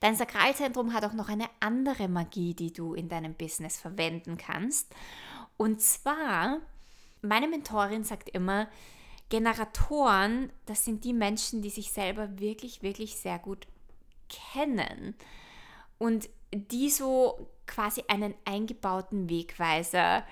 Dein 0.00 0.16
Sakralzentrum 0.16 0.92
hat 0.92 1.04
auch 1.04 1.12
noch 1.12 1.28
eine 1.28 1.48
andere 1.60 2.08
Magie, 2.08 2.54
die 2.54 2.72
du 2.72 2.94
in 2.94 3.08
deinem 3.08 3.34
Business 3.34 3.80
verwenden 3.80 4.36
kannst. 4.36 4.94
Und 5.56 5.80
zwar, 5.82 6.60
meine 7.20 7.48
Mentorin 7.48 8.04
sagt 8.04 8.28
immer, 8.28 8.68
Generatoren, 9.28 10.52
das 10.66 10.84
sind 10.84 11.04
die 11.04 11.12
Menschen, 11.12 11.60
die 11.60 11.70
sich 11.70 11.90
selber 11.90 12.38
wirklich, 12.38 12.82
wirklich 12.82 13.16
sehr 13.16 13.38
gut 13.38 13.66
kennen 14.28 15.14
und 15.98 16.30
die 16.54 16.88
so 16.88 17.48
quasi 17.66 18.04
einen 18.08 18.34
eingebauten 18.44 19.28
Wegweiser 19.28 20.24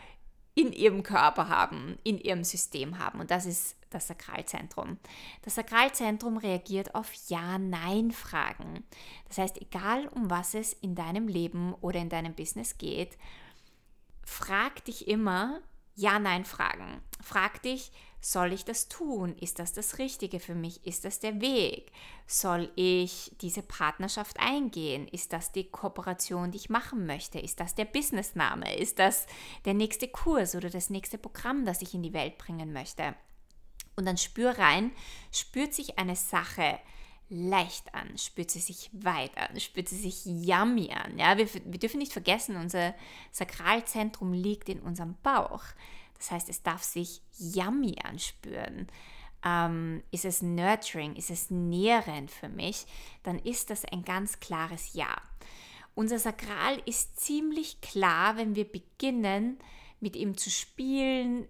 in 0.54 0.72
ihrem 0.72 1.02
Körper 1.02 1.48
haben, 1.48 1.98
in 2.04 2.18
ihrem 2.18 2.44
System 2.44 2.98
haben. 2.98 3.20
Und 3.20 3.30
das 3.30 3.44
ist 3.44 3.75
das 3.90 4.08
Sakralzentrum. 4.08 4.98
Das 5.42 5.54
Sakralzentrum 5.54 6.36
reagiert 6.36 6.94
auf 6.94 7.12
Ja-Nein-Fragen. 7.28 8.84
Das 9.28 9.38
heißt, 9.38 9.60
egal 9.60 10.08
um 10.08 10.30
was 10.30 10.54
es 10.54 10.72
in 10.72 10.94
deinem 10.94 11.28
Leben 11.28 11.74
oder 11.74 12.00
in 12.00 12.08
deinem 12.08 12.34
Business 12.34 12.78
geht, 12.78 13.16
frag 14.24 14.84
dich 14.84 15.08
immer 15.08 15.60
Ja-Nein-Fragen. 15.94 17.00
Frag 17.22 17.62
dich, 17.62 17.92
soll 18.20 18.52
ich 18.52 18.64
das 18.64 18.88
tun? 18.88 19.36
Ist 19.38 19.60
das 19.60 19.72
das 19.72 19.98
Richtige 19.98 20.40
für 20.40 20.56
mich? 20.56 20.84
Ist 20.84 21.04
das 21.04 21.20
der 21.20 21.40
Weg? 21.40 21.92
Soll 22.26 22.72
ich 22.74 23.30
diese 23.40 23.62
Partnerschaft 23.62 24.40
eingehen? 24.40 25.06
Ist 25.06 25.32
das 25.32 25.52
die 25.52 25.70
Kooperation, 25.70 26.50
die 26.50 26.58
ich 26.58 26.68
machen 26.68 27.06
möchte? 27.06 27.38
Ist 27.38 27.60
das 27.60 27.76
der 27.76 27.84
Businessname? 27.84 28.76
Ist 28.76 28.98
das 28.98 29.26
der 29.64 29.74
nächste 29.74 30.08
Kurs 30.08 30.56
oder 30.56 30.70
das 30.70 30.90
nächste 30.90 31.18
Programm, 31.18 31.64
das 31.64 31.82
ich 31.82 31.94
in 31.94 32.02
die 32.02 32.14
Welt 32.14 32.36
bringen 32.36 32.72
möchte? 32.72 33.14
Und 33.96 34.04
dann 34.04 34.18
spür 34.18 34.58
rein, 34.58 34.92
spürt 35.32 35.74
sich 35.74 35.98
eine 35.98 36.16
Sache 36.16 36.78
leicht 37.28 37.92
an, 37.94 38.16
spürt 38.18 38.50
sie 38.50 38.60
sich 38.60 38.90
weit 38.92 39.36
an, 39.36 39.58
spürt 39.58 39.88
sie 39.88 39.96
sich 39.96 40.24
yummy 40.26 40.92
an. 40.92 41.18
Ja, 41.18 41.36
wir, 41.36 41.48
wir 41.52 41.78
dürfen 41.78 41.98
nicht 41.98 42.12
vergessen, 42.12 42.56
unser 42.56 42.94
Sakralzentrum 43.32 44.32
liegt 44.32 44.68
in 44.68 44.80
unserem 44.80 45.16
Bauch. 45.22 45.62
Das 46.18 46.30
heißt, 46.30 46.48
es 46.48 46.62
darf 46.62 46.82
sich 46.82 47.20
yummy 47.38 47.96
anspüren. 48.02 48.86
Ähm, 49.44 50.02
ist 50.10 50.24
es 50.24 50.40
nurturing, 50.42 51.16
ist 51.16 51.30
es 51.30 51.50
nährend 51.50 52.30
für 52.30 52.48
mich, 52.48 52.86
dann 53.22 53.38
ist 53.38 53.70
das 53.70 53.84
ein 53.84 54.02
ganz 54.04 54.40
klares 54.40 54.94
Ja. 54.94 55.16
Unser 55.94 56.18
Sakral 56.18 56.80
ist 56.84 57.18
ziemlich 57.18 57.80
klar, 57.80 58.36
wenn 58.36 58.54
wir 58.54 58.70
beginnen, 58.70 59.58
mit 60.00 60.14
ihm 60.14 60.36
zu 60.36 60.50
spielen, 60.50 61.48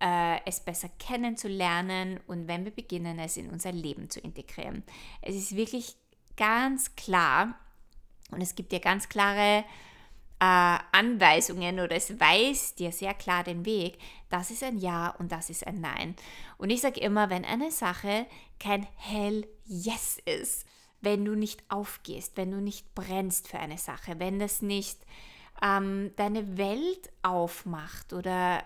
es 0.00 0.60
besser 0.60 0.88
kennenzulernen 0.98 2.20
und 2.26 2.46
wenn 2.46 2.64
wir 2.64 2.72
beginnen, 2.72 3.18
es 3.18 3.36
in 3.36 3.50
unser 3.50 3.72
Leben 3.72 4.10
zu 4.10 4.20
integrieren. 4.20 4.84
Es 5.22 5.34
ist 5.34 5.56
wirklich 5.56 5.96
ganz 6.36 6.94
klar 6.94 7.58
und 8.30 8.40
es 8.40 8.54
gibt 8.54 8.72
dir 8.72 8.80
ganz 8.80 9.08
klare 9.08 9.64
äh, 10.40 10.78
Anweisungen 10.92 11.80
oder 11.80 11.96
es 11.96 12.20
weist 12.20 12.78
dir 12.78 12.92
sehr 12.92 13.14
klar 13.14 13.42
den 13.42 13.64
Weg, 13.64 13.98
das 14.30 14.50
ist 14.50 14.62
ein 14.62 14.78
Ja 14.78 15.10
und 15.18 15.32
das 15.32 15.50
ist 15.50 15.66
ein 15.66 15.80
Nein. 15.80 16.14
Und 16.58 16.70
ich 16.70 16.80
sage 16.80 17.00
immer, 17.00 17.30
wenn 17.30 17.44
eine 17.44 17.70
Sache 17.70 18.26
kein 18.60 18.86
Hell 18.96 19.46
Yes 19.64 20.20
ist, 20.24 20.66
wenn 21.00 21.24
du 21.24 21.34
nicht 21.34 21.62
aufgehst, 21.68 22.36
wenn 22.36 22.50
du 22.50 22.60
nicht 22.60 22.94
brennst 22.94 23.48
für 23.48 23.58
eine 23.58 23.78
Sache, 23.78 24.18
wenn 24.18 24.38
das 24.38 24.62
nicht 24.62 25.00
ähm, 25.62 26.12
deine 26.16 26.56
Welt 26.56 27.10
aufmacht 27.22 28.12
oder 28.12 28.58
äh, 28.58 28.62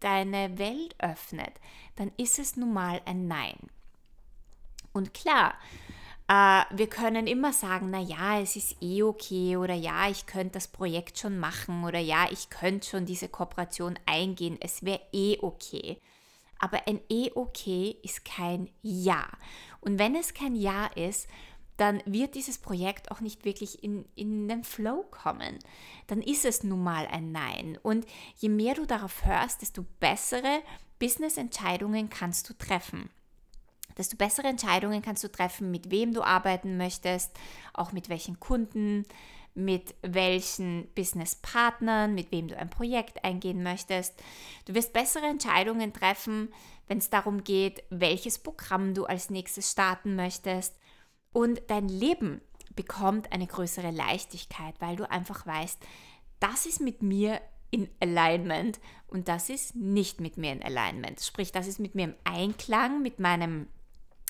deine 0.00 0.58
Welt 0.58 0.94
öffnet, 0.98 1.52
dann 1.96 2.12
ist 2.16 2.38
es 2.38 2.56
nun 2.56 2.72
mal 2.72 3.00
ein 3.04 3.26
Nein. 3.26 3.56
Und 4.92 5.14
klar, 5.14 5.54
äh, 6.28 6.62
wir 6.70 6.88
können 6.88 7.26
immer 7.26 7.52
sagen, 7.52 7.90
na 7.90 8.00
ja, 8.00 8.40
es 8.40 8.56
ist 8.56 8.82
eh 8.82 9.02
okay 9.02 9.56
oder 9.56 9.74
ja, 9.74 10.08
ich 10.08 10.26
könnte 10.26 10.54
das 10.54 10.68
Projekt 10.68 11.18
schon 11.18 11.38
machen 11.38 11.84
oder 11.84 11.98
ja, 11.98 12.26
ich 12.30 12.50
könnte 12.50 12.88
schon 12.88 13.06
diese 13.06 13.28
Kooperation 13.28 13.98
eingehen, 14.06 14.58
es 14.60 14.82
wäre 14.84 15.02
eh 15.12 15.38
okay. 15.40 16.00
Aber 16.58 16.86
ein 16.86 17.00
eh 17.10 17.30
okay 17.34 17.96
ist 18.02 18.24
kein 18.24 18.70
Ja. 18.82 19.26
Und 19.80 19.98
wenn 19.98 20.16
es 20.16 20.34
kein 20.34 20.56
Ja 20.56 20.86
ist, 20.86 21.28
dann 21.76 22.02
wird 22.06 22.34
dieses 22.34 22.58
Projekt 22.58 23.10
auch 23.10 23.20
nicht 23.20 23.44
wirklich 23.44 23.82
in, 23.82 24.04
in 24.14 24.48
den 24.48 24.64
Flow 24.64 25.04
kommen. 25.10 25.58
Dann 26.06 26.22
ist 26.22 26.44
es 26.44 26.62
nun 26.62 26.82
mal 26.82 27.06
ein 27.06 27.32
Nein. 27.32 27.78
Und 27.82 28.06
je 28.36 28.48
mehr 28.48 28.74
du 28.74 28.86
darauf 28.86 29.24
hörst, 29.24 29.62
desto 29.62 29.84
bessere 30.00 30.62
Business-Entscheidungen 30.98 32.08
kannst 32.08 32.48
du 32.48 32.54
treffen. 32.54 33.10
Desto 33.98 34.16
bessere 34.16 34.48
Entscheidungen 34.48 35.02
kannst 35.02 35.24
du 35.24 35.28
treffen, 35.28 35.70
mit 35.70 35.90
wem 35.90 36.12
du 36.12 36.22
arbeiten 36.22 36.76
möchtest, 36.76 37.32
auch 37.72 37.92
mit 37.92 38.08
welchen 38.08 38.40
Kunden, 38.40 39.06
mit 39.54 39.94
welchen 40.02 40.86
Businesspartnern, 40.94 42.14
mit 42.14 42.30
wem 42.30 42.48
du 42.48 42.58
ein 42.58 42.68
Projekt 42.68 43.24
eingehen 43.24 43.62
möchtest. 43.62 44.14
Du 44.66 44.74
wirst 44.74 44.92
bessere 44.92 45.24
Entscheidungen 45.26 45.94
treffen, 45.94 46.52
wenn 46.88 46.98
es 46.98 47.08
darum 47.08 47.42
geht, 47.42 47.82
welches 47.88 48.38
Programm 48.38 48.92
du 48.92 49.06
als 49.06 49.30
nächstes 49.30 49.72
starten 49.72 50.14
möchtest. 50.14 50.74
Und 51.36 51.60
dein 51.66 51.90
Leben 51.90 52.40
bekommt 52.76 53.30
eine 53.30 53.46
größere 53.46 53.90
Leichtigkeit, 53.90 54.74
weil 54.78 54.96
du 54.96 55.10
einfach 55.10 55.46
weißt, 55.46 55.78
das 56.40 56.64
ist 56.64 56.80
mit 56.80 57.02
mir 57.02 57.42
in 57.70 57.90
Alignment 58.00 58.80
und 59.06 59.28
das 59.28 59.50
ist 59.50 59.76
nicht 59.76 60.18
mit 60.18 60.38
mir 60.38 60.52
in 60.52 60.62
Alignment. 60.62 61.20
Sprich, 61.20 61.52
das 61.52 61.66
ist 61.66 61.78
mit 61.78 61.94
mir 61.94 62.04
im 62.04 62.14
Einklang, 62.24 63.02
mit 63.02 63.18
meinem 63.18 63.68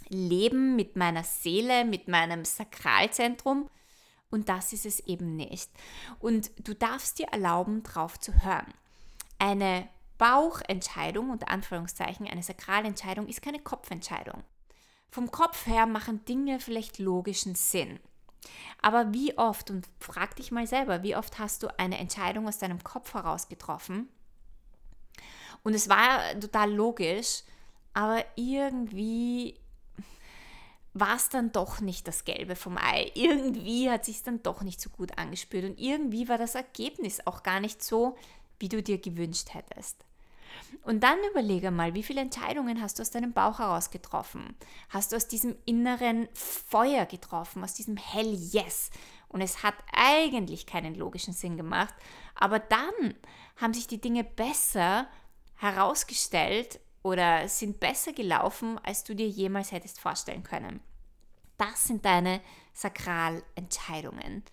Leben, 0.09 0.75
mit 0.75 0.97
meiner 0.97 1.23
Seele, 1.23 1.85
mit 1.85 2.09
meinem 2.09 2.45
Sakralzentrum 2.45 3.71
und 4.31 4.49
das 4.49 4.73
ist 4.73 4.85
es 4.85 4.99
eben 4.99 5.37
nicht. 5.37 5.71
Und 6.19 6.51
du 6.67 6.75
darfst 6.75 7.21
dir 7.21 7.29
erlauben, 7.29 7.85
drauf 7.85 8.19
zu 8.19 8.43
hören. 8.43 8.75
Eine 9.39 9.89
Bauchentscheidung, 10.19 11.31
unter 11.31 11.53
Anführungszeichen, 11.53 12.27
eine 12.27 12.43
Sakralentscheidung, 12.43 13.29
ist 13.29 13.43
keine 13.43 13.61
Kopfentscheidung. 13.61 14.43
Vom 15.11 15.31
Kopf 15.31 15.67
her 15.67 15.87
machen 15.87 16.25
Dinge 16.25 16.61
vielleicht 16.61 16.99
logischen 16.99 17.55
Sinn. 17.55 18.01
Aber 18.83 19.13
wie 19.13 19.37
oft, 19.39 19.71
und 19.71 19.89
frag 19.99 20.37
dich 20.37 20.53
mal 20.53 20.67
selber, 20.67 21.03
wie 21.03 21.17
oft 21.17 21.39
hast 21.39 21.63
du 21.63 21.79
eine 21.79 21.99
Entscheidung 21.99 22.47
aus 22.47 22.59
deinem 22.59 22.85
Kopf 22.85 23.15
heraus 23.15 23.49
getroffen 23.49 24.09
und 25.67 25.75
es 25.75 25.89
war 25.89 26.39
total 26.39 26.73
logisch, 26.73 27.43
aber 27.93 28.25
irgendwie 28.37 29.59
war 30.95 31.17
es 31.17 31.29
dann 31.29 31.51
doch 31.51 31.81
nicht 31.81 32.07
das 32.07 32.25
Gelbe 32.25 32.55
vom 32.55 32.79
Ei. 32.79 33.11
Irgendwie 33.15 33.91
hat 33.91 34.05
sich 34.05 34.23
dann 34.23 34.45
doch 34.45 34.63
nicht 34.63 34.81
so 34.81 34.91
gut 34.91 35.19
angespürt 35.19 35.65
und 35.65 35.81
irgendwie 35.81 36.29
war 36.29 36.39
das 36.39 36.55
Ergebnis 36.55 37.27
auch 37.27 37.43
gar 37.43 37.59
nicht 37.59 37.83
so, 37.83 38.17
wie 38.61 38.69
du 38.69 38.81
dir 38.81 38.99
gewünscht 38.99 39.55
hättest. 39.55 40.05
Und 40.83 41.03
dann 41.03 41.19
überlege 41.31 41.71
mal, 41.71 41.95
wie 41.95 42.03
viele 42.03 42.21
Entscheidungen 42.21 42.81
hast 42.81 42.99
du 42.99 43.03
aus 43.03 43.11
deinem 43.11 43.33
Bauch 43.33 43.59
heraus 43.59 43.91
getroffen? 43.91 44.57
Hast 44.89 45.13
du 45.13 45.17
aus 45.17 45.29
diesem 45.29 45.57
inneren 45.65 46.29
Feuer 46.35 47.07
getroffen, 47.07 47.65
aus 47.65 47.75
diesem 47.75 47.97
Hell 47.97 48.33
Yes? 48.35 48.91
Und 49.29 49.41
es 49.41 49.63
hat 49.63 49.75
eigentlich 49.93 50.67
keinen 50.67 50.95
logischen 50.95 51.35
Sinn 51.35 51.57
gemacht, 51.57 51.95
aber 52.35 52.59
dann 52.59 53.15
haben 53.57 53.75
sich 53.75 53.87
die 53.87 54.01
Dinge 54.01 54.25
besser 54.25 55.09
herausgestellt 55.57 56.81
oder 57.03 57.49
sind 57.49 57.81
besser 57.81 58.13
gelaufen, 58.13 58.79
als 58.83 59.05
du 59.05 59.15
dir 59.15 59.29
jemals 59.29 59.73
hättest 59.73 60.01
vorstellen 60.01 60.43
können. 60.43 60.81
Das 61.57 61.85
sind 61.85 62.05
deine 62.05 62.41
Sakralentscheidungen. 62.75 64.45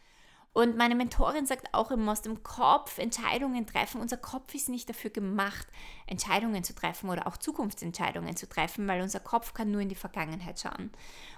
Und 0.53 0.77
meine 0.77 0.93
Mentorin 0.93 1.47
sagt 1.47 1.73
auch 1.73 1.89
immer 1.89 2.11
aus 2.11 2.21
dem 2.21 2.43
Kopf 2.43 2.99
Entscheidungen 2.99 3.65
treffen. 3.65 3.99
Unser 3.99 4.17
Kopf 4.17 4.53
ist 4.53 4.69
nicht 4.69 4.87
dafür 4.87 5.09
gemacht, 5.09 5.67
Entscheidungen 6.05 6.63
zu 6.63 6.75
treffen 6.75 7.09
oder 7.09 7.25
auch 7.25 7.37
Zukunftsentscheidungen 7.37 8.35
zu 8.35 8.47
treffen, 8.47 8.87
weil 8.87 9.01
unser 9.01 9.19
Kopf 9.19 9.55
kann 9.55 9.71
nur 9.71 9.81
in 9.81 9.89
die 9.89 9.95
Vergangenheit 9.95 10.59
schauen. 10.59 10.91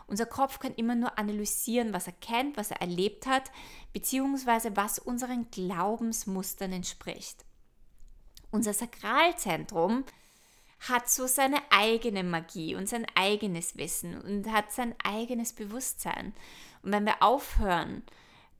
Unser 0.07 0.25
Kopf 0.25 0.59
kann 0.59 0.75
immer 0.75 0.95
nur 0.95 1.17
analysieren, 1.17 1.93
was 1.93 2.07
er 2.07 2.13
kennt, 2.19 2.57
was 2.57 2.71
er 2.71 2.81
erlebt 2.81 3.25
hat, 3.25 3.51
beziehungsweise 3.93 4.75
was 4.75 4.99
unseren 4.99 5.49
Glaubensmustern 5.49 6.73
entspricht. 6.73 7.45
Unser 8.51 8.73
Sakralzentrum 8.73 10.03
hat 10.89 11.09
so 11.09 11.25
seine 11.25 11.59
eigene 11.69 12.23
Magie 12.23 12.75
und 12.75 12.89
sein 12.89 13.07
eigenes 13.15 13.77
Wissen 13.77 14.19
und 14.19 14.51
hat 14.51 14.73
sein 14.73 14.93
eigenes 15.01 15.53
Bewusstsein. 15.53 16.33
Und 16.83 16.91
wenn 16.91 17.05
wir 17.05 17.23
aufhören, 17.23 18.03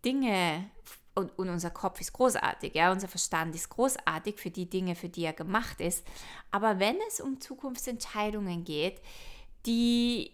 Dinge, 0.05 0.69
und, 1.17 1.37
und, 1.39 1.49
unser 1.49 1.69
Kopf 1.69 2.01
ist 2.01 2.13
großartig, 2.13 2.75
ja, 2.75 2.91
unser 2.91 3.07
Verstand 3.07 3.55
ist 3.55 3.69
großartig 3.69 4.37
für 4.37 4.51
die 4.51 4.69
Dinge, 4.69 4.95
für 4.95 5.07
die 5.09 5.23
er 5.23 5.33
gemacht 5.33 5.79
ist, 5.79 6.05
aber 6.51 6.79
wenn 6.79 6.97
es 7.07 7.21
um 7.21 7.39
Zukunftsentscheidungen 7.39 8.65
geht, 8.65 9.01
die 9.65 10.31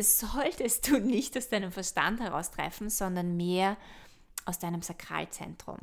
solltest 0.00 0.88
du 0.88 0.98
nicht 0.98 1.36
aus 1.36 1.48
deinem 1.48 1.72
Verstand 1.72 2.20
heraus 2.20 2.50
treffen, 2.50 2.90
sondern 2.90 3.36
mehr 3.36 3.76
aus 4.44 4.58
deinem 4.58 4.82
Sakralzentrum. 4.82 5.78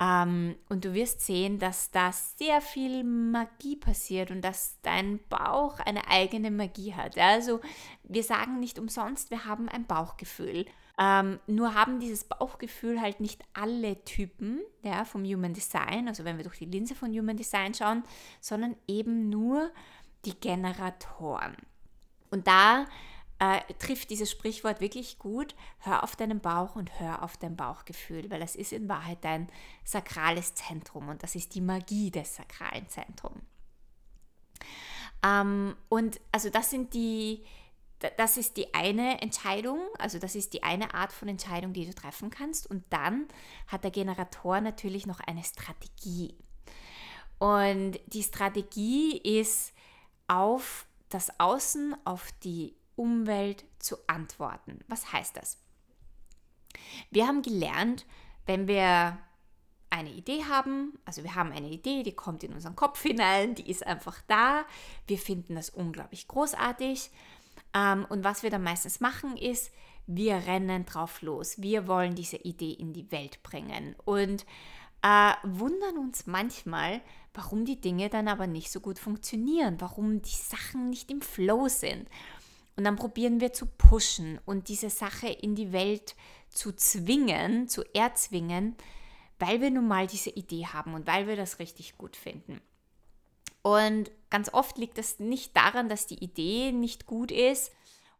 Ähm, 0.00 0.56
und 0.68 0.84
du 0.84 0.94
wirst 0.94 1.20
sehen, 1.20 1.58
dass 1.58 1.90
da 1.90 2.12
sehr 2.12 2.60
viel 2.60 3.04
Magie 3.04 3.76
passiert 3.76 4.30
und 4.30 4.42
dass 4.42 4.78
dein 4.82 5.20
Bauch 5.28 5.78
eine 5.80 6.08
eigene 6.08 6.50
Magie 6.50 6.94
hat. 6.94 7.18
Also 7.18 7.60
wir 8.02 8.22
sagen 8.22 8.60
nicht 8.60 8.78
umsonst, 8.78 9.30
wir 9.30 9.44
haben 9.44 9.68
ein 9.68 9.86
Bauchgefühl. 9.86 10.66
Ähm, 11.02 11.40
nur 11.48 11.74
haben 11.74 11.98
dieses 11.98 12.22
Bauchgefühl 12.22 13.00
halt 13.00 13.18
nicht 13.18 13.42
alle 13.54 14.04
Typen 14.04 14.60
ja, 14.82 15.04
vom 15.04 15.24
Human 15.24 15.52
Design, 15.52 16.06
also 16.06 16.24
wenn 16.24 16.36
wir 16.36 16.44
durch 16.44 16.58
die 16.58 16.66
Linse 16.66 16.94
von 16.94 17.10
Human 17.10 17.36
Design 17.36 17.74
schauen, 17.74 18.04
sondern 18.40 18.76
eben 18.86 19.28
nur 19.28 19.72
die 20.24 20.38
Generatoren. 20.38 21.56
Und 22.30 22.46
da 22.46 22.86
äh, 23.40 23.60
trifft 23.80 24.10
dieses 24.10 24.30
Sprichwort 24.30 24.80
wirklich 24.80 25.18
gut. 25.18 25.56
Hör 25.78 26.04
auf 26.04 26.14
deinen 26.14 26.38
Bauch 26.38 26.76
und 26.76 27.00
hör 27.00 27.24
auf 27.24 27.36
dein 27.36 27.56
Bauchgefühl, 27.56 28.30
weil 28.30 28.38
das 28.38 28.54
ist 28.54 28.72
in 28.72 28.88
Wahrheit 28.88 29.24
dein 29.24 29.48
sakrales 29.82 30.54
Zentrum 30.54 31.08
und 31.08 31.24
das 31.24 31.34
ist 31.34 31.56
die 31.56 31.60
Magie 31.60 32.12
des 32.12 32.36
sakralen 32.36 32.88
Zentrums. 32.88 33.42
Ähm, 35.24 35.74
und 35.88 36.20
also 36.30 36.48
das 36.48 36.70
sind 36.70 36.94
die, 36.94 37.44
das 38.16 38.36
ist 38.36 38.56
die 38.56 38.74
eine 38.74 39.20
Entscheidung, 39.20 39.78
also 39.98 40.18
das 40.18 40.34
ist 40.34 40.52
die 40.52 40.62
eine 40.62 40.94
Art 40.94 41.12
von 41.12 41.28
Entscheidung, 41.28 41.72
die 41.72 41.86
du 41.86 41.94
treffen 41.94 42.30
kannst. 42.30 42.68
Und 42.68 42.84
dann 42.90 43.26
hat 43.66 43.84
der 43.84 43.90
Generator 43.90 44.60
natürlich 44.60 45.06
noch 45.06 45.20
eine 45.20 45.44
Strategie. 45.44 46.36
Und 47.38 47.98
die 48.06 48.22
Strategie 48.22 49.18
ist 49.18 49.72
auf 50.28 50.86
das 51.08 51.40
Außen, 51.40 51.96
auf 52.04 52.30
die 52.44 52.76
Umwelt 52.96 53.64
zu 53.78 53.96
antworten. 54.06 54.80
Was 54.88 55.12
heißt 55.12 55.36
das? 55.36 55.58
Wir 57.10 57.26
haben 57.26 57.42
gelernt, 57.42 58.06
wenn 58.46 58.68
wir 58.68 59.18
eine 59.90 60.10
Idee 60.10 60.44
haben, 60.44 60.98
also 61.04 61.22
wir 61.22 61.34
haben 61.34 61.52
eine 61.52 61.68
Idee, 61.68 62.02
die 62.02 62.14
kommt 62.14 62.44
in 62.44 62.54
unseren 62.54 62.76
Kopf 62.76 63.02
hinein, 63.02 63.54
die 63.54 63.70
ist 63.70 63.86
einfach 63.86 64.22
da, 64.26 64.64
wir 65.06 65.18
finden 65.18 65.54
das 65.54 65.68
unglaublich 65.68 66.28
großartig 66.28 67.10
und 67.74 68.24
was 68.24 68.42
wir 68.42 68.50
dann 68.50 68.62
meistens 68.62 69.00
machen 69.00 69.36
ist, 69.36 69.72
wir 70.06 70.34
rennen 70.46 70.84
drauf 70.84 71.22
los, 71.22 71.60
wir 71.62 71.86
wollen 71.86 72.14
diese 72.14 72.36
Idee 72.36 72.72
in 72.72 72.92
die 72.92 73.10
Welt 73.12 73.42
bringen 73.42 73.94
und 74.04 74.44
äh, 75.02 75.32
wundern 75.42 75.98
uns 75.98 76.26
manchmal, 76.26 77.00
warum 77.34 77.64
die 77.64 77.80
Dinge 77.80 78.08
dann 78.08 78.28
aber 78.28 78.46
nicht 78.46 78.70
so 78.70 78.80
gut 78.80 78.98
funktionieren, 78.98 79.80
warum 79.80 80.22
die 80.22 80.30
Sachen 80.30 80.90
nicht 80.90 81.10
im 81.10 81.20
Flow 81.20 81.68
sind. 81.68 82.08
Und 82.76 82.84
dann 82.84 82.96
probieren 82.96 83.40
wir 83.40 83.52
zu 83.52 83.66
pushen 83.66 84.40
und 84.46 84.68
diese 84.68 84.90
Sache 84.90 85.28
in 85.28 85.54
die 85.54 85.72
Welt 85.72 86.14
zu 86.48 86.72
zwingen, 86.72 87.68
zu 87.68 87.82
erzwingen, 87.94 88.76
weil 89.38 89.60
wir 89.60 89.70
nun 89.70 89.88
mal 89.88 90.06
diese 90.06 90.30
Idee 90.30 90.66
haben 90.66 90.94
und 90.94 91.06
weil 91.06 91.26
wir 91.26 91.36
das 91.36 91.58
richtig 91.58 91.98
gut 91.98 92.16
finden. 92.16 92.60
Und 93.62 94.10
ganz 94.30 94.52
oft 94.52 94.78
liegt 94.78 94.98
es 94.98 95.20
nicht 95.20 95.56
daran, 95.56 95.88
dass 95.88 96.06
die 96.06 96.22
Idee 96.22 96.72
nicht 96.72 97.06
gut 97.06 97.30
ist 97.30 97.72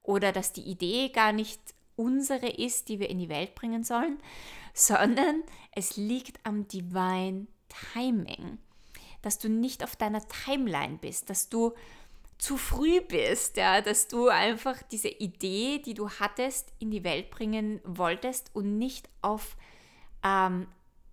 oder 0.02 0.32
dass 0.32 0.52
die 0.52 0.62
Idee 0.62 1.08
gar 1.08 1.32
nicht 1.32 1.60
unsere 1.96 2.48
ist, 2.48 2.88
die 2.88 3.00
wir 3.00 3.10
in 3.10 3.18
die 3.18 3.28
Welt 3.28 3.54
bringen 3.54 3.84
sollen, 3.84 4.18
sondern 4.74 5.42
es 5.72 5.96
liegt 5.96 6.44
am 6.44 6.68
Divine 6.68 7.46
Timing, 7.92 8.58
dass 9.22 9.38
du 9.38 9.48
nicht 9.48 9.84
auf 9.84 9.96
deiner 9.96 10.22
Timeline 10.26 10.98
bist, 11.00 11.30
dass 11.30 11.48
du 11.48 11.72
zu 12.38 12.56
früh 12.56 13.00
bist, 13.00 13.56
ja, 13.56 13.80
dass 13.80 14.08
du 14.08 14.28
einfach 14.28 14.82
diese 14.90 15.08
Idee, 15.08 15.78
die 15.78 15.94
du 15.94 16.10
hattest, 16.10 16.72
in 16.80 16.90
die 16.90 17.04
Welt 17.04 17.30
bringen 17.30 17.80
wolltest 17.84 18.50
und 18.52 18.78
nicht 18.78 19.08
auf, 19.20 19.56
ähm, 20.24 20.66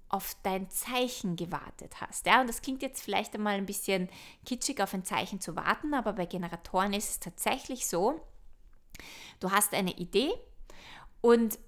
auf 0.09 0.35
dein 0.43 0.69
Zeichen 0.69 1.35
gewartet 1.35 2.01
hast. 2.01 2.25
Ja, 2.25 2.41
und 2.41 2.47
das 2.47 2.61
klingt 2.61 2.81
jetzt 2.81 3.01
vielleicht 3.01 3.33
einmal 3.35 3.55
ein 3.55 3.65
bisschen 3.65 4.09
kitschig, 4.45 4.81
auf 4.81 4.93
ein 4.93 5.05
Zeichen 5.05 5.39
zu 5.39 5.55
warten, 5.55 5.93
aber 5.93 6.13
bei 6.13 6.25
Generatoren 6.25 6.93
ist 6.93 7.09
es 7.09 7.19
tatsächlich 7.19 7.87
so, 7.87 8.19
du 9.39 9.51
hast 9.51 9.73
eine 9.73 9.97
Idee 9.97 10.31
und 11.21 11.59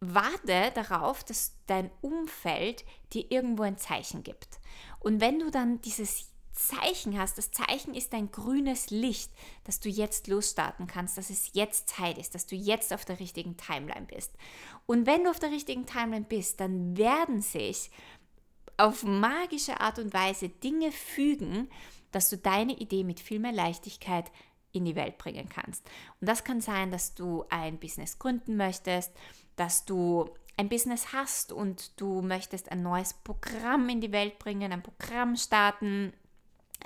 warte 0.00 0.72
darauf, 0.74 1.24
dass 1.24 1.56
dein 1.66 1.90
Umfeld 2.00 2.84
dir 3.12 3.30
irgendwo 3.30 3.62
ein 3.62 3.78
Zeichen 3.78 4.22
gibt. 4.22 4.60
Und 5.00 5.20
wenn 5.20 5.38
du 5.38 5.50
dann 5.50 5.80
dieses 5.82 6.32
Zeichen 6.56 7.18
hast. 7.18 7.38
Das 7.38 7.50
Zeichen 7.50 7.94
ist 7.94 8.12
dein 8.12 8.32
grünes 8.32 8.90
Licht, 8.90 9.30
dass 9.64 9.78
du 9.78 9.88
jetzt 9.88 10.26
losstarten 10.26 10.86
kannst, 10.86 11.16
dass 11.16 11.30
es 11.30 11.50
jetzt 11.52 11.88
Zeit 11.88 12.18
ist, 12.18 12.34
dass 12.34 12.46
du 12.46 12.56
jetzt 12.56 12.92
auf 12.92 13.04
der 13.04 13.20
richtigen 13.20 13.56
Timeline 13.56 14.06
bist. 14.06 14.32
Und 14.86 15.06
wenn 15.06 15.24
du 15.24 15.30
auf 15.30 15.38
der 15.38 15.50
richtigen 15.50 15.86
Timeline 15.86 16.26
bist, 16.28 16.60
dann 16.60 16.96
werden 16.96 17.40
sich 17.40 17.90
auf 18.76 19.04
magische 19.04 19.80
Art 19.80 19.98
und 19.98 20.12
Weise 20.12 20.48
Dinge 20.48 20.92
fügen, 20.92 21.68
dass 22.10 22.28
du 22.28 22.36
deine 22.36 22.72
Idee 22.74 23.04
mit 23.04 23.20
viel 23.20 23.38
mehr 23.38 23.52
Leichtigkeit 23.52 24.30
in 24.72 24.84
die 24.84 24.96
Welt 24.96 25.18
bringen 25.18 25.48
kannst. 25.48 25.86
Und 26.20 26.28
das 26.28 26.44
kann 26.44 26.60
sein, 26.60 26.90
dass 26.90 27.14
du 27.14 27.44
ein 27.48 27.78
Business 27.78 28.18
gründen 28.18 28.56
möchtest, 28.56 29.12
dass 29.56 29.84
du 29.84 30.30
ein 30.58 30.68
Business 30.68 31.12
hast 31.12 31.52
und 31.52 32.00
du 32.00 32.22
möchtest 32.22 32.70
ein 32.70 32.82
neues 32.82 33.14
Programm 33.14 33.88
in 33.88 34.00
die 34.00 34.12
Welt 34.12 34.38
bringen, 34.38 34.72
ein 34.72 34.82
Programm 34.82 35.36
starten, 35.36 36.12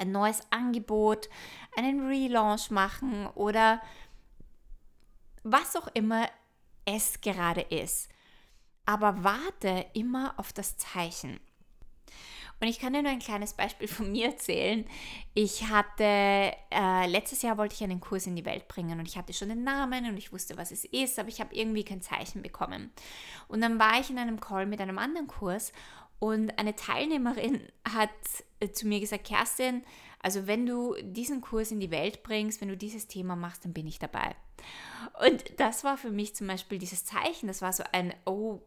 ein 0.00 0.12
neues 0.12 0.40
Angebot, 0.50 1.28
einen 1.76 2.06
Relaunch 2.06 2.70
machen 2.70 3.26
oder 3.34 3.80
was 5.42 5.76
auch 5.76 5.88
immer 5.94 6.28
es 6.84 7.20
gerade 7.20 7.62
ist. 7.62 8.08
Aber 8.86 9.22
warte 9.22 9.86
immer 9.92 10.34
auf 10.36 10.52
das 10.52 10.76
Zeichen. 10.76 11.38
Und 12.60 12.68
ich 12.68 12.78
kann 12.78 12.92
dir 12.92 13.02
nur 13.02 13.10
ein 13.10 13.20
kleines 13.20 13.54
Beispiel 13.54 13.88
von 13.88 14.12
mir 14.12 14.26
erzählen. 14.26 14.84
Ich 15.32 15.68
hatte, 15.68 16.04
äh, 16.04 17.06
letztes 17.06 17.40
Jahr 17.40 17.56
wollte 17.56 17.74
ich 17.74 17.82
einen 17.82 18.00
Kurs 18.00 18.26
in 18.26 18.36
die 18.36 18.44
Welt 18.44 18.68
bringen 18.68 18.98
und 18.98 19.08
ich 19.08 19.16
hatte 19.16 19.32
schon 19.32 19.48
den 19.48 19.64
Namen 19.64 20.04
und 20.06 20.18
ich 20.18 20.30
wusste, 20.30 20.58
was 20.58 20.70
es 20.70 20.84
ist, 20.84 21.18
aber 21.18 21.30
ich 21.30 21.40
habe 21.40 21.54
irgendwie 21.54 21.84
kein 21.84 22.02
Zeichen 22.02 22.42
bekommen. 22.42 22.92
Und 23.48 23.62
dann 23.62 23.78
war 23.78 23.98
ich 23.98 24.10
in 24.10 24.18
einem 24.18 24.40
Call 24.40 24.66
mit 24.66 24.80
einem 24.80 24.98
anderen 24.98 25.26
Kurs 25.26 25.72
und 26.20 26.56
eine 26.58 26.76
Teilnehmerin 26.76 27.60
hat 27.88 28.10
äh, 28.60 28.70
zu 28.70 28.86
mir 28.86 29.00
gesagt, 29.00 29.24
Kerstin, 29.24 29.82
also 30.22 30.46
wenn 30.46 30.66
du 30.66 30.94
diesen 31.02 31.40
Kurs 31.40 31.72
in 31.72 31.80
die 31.80 31.90
Welt 31.90 32.22
bringst, 32.22 32.60
wenn 32.60 32.68
du 32.68 32.76
dieses 32.76 33.08
Thema 33.08 33.36
machst, 33.36 33.64
dann 33.64 33.72
bin 33.72 33.86
ich 33.86 33.98
dabei. 33.98 34.36
Und 35.26 35.58
das 35.58 35.82
war 35.82 35.96
für 35.96 36.10
mich 36.10 36.36
zum 36.36 36.46
Beispiel 36.46 36.78
dieses 36.78 37.06
Zeichen, 37.06 37.46
das 37.46 37.62
war 37.62 37.72
so 37.72 37.82
ein, 37.92 38.14
oh, 38.26 38.60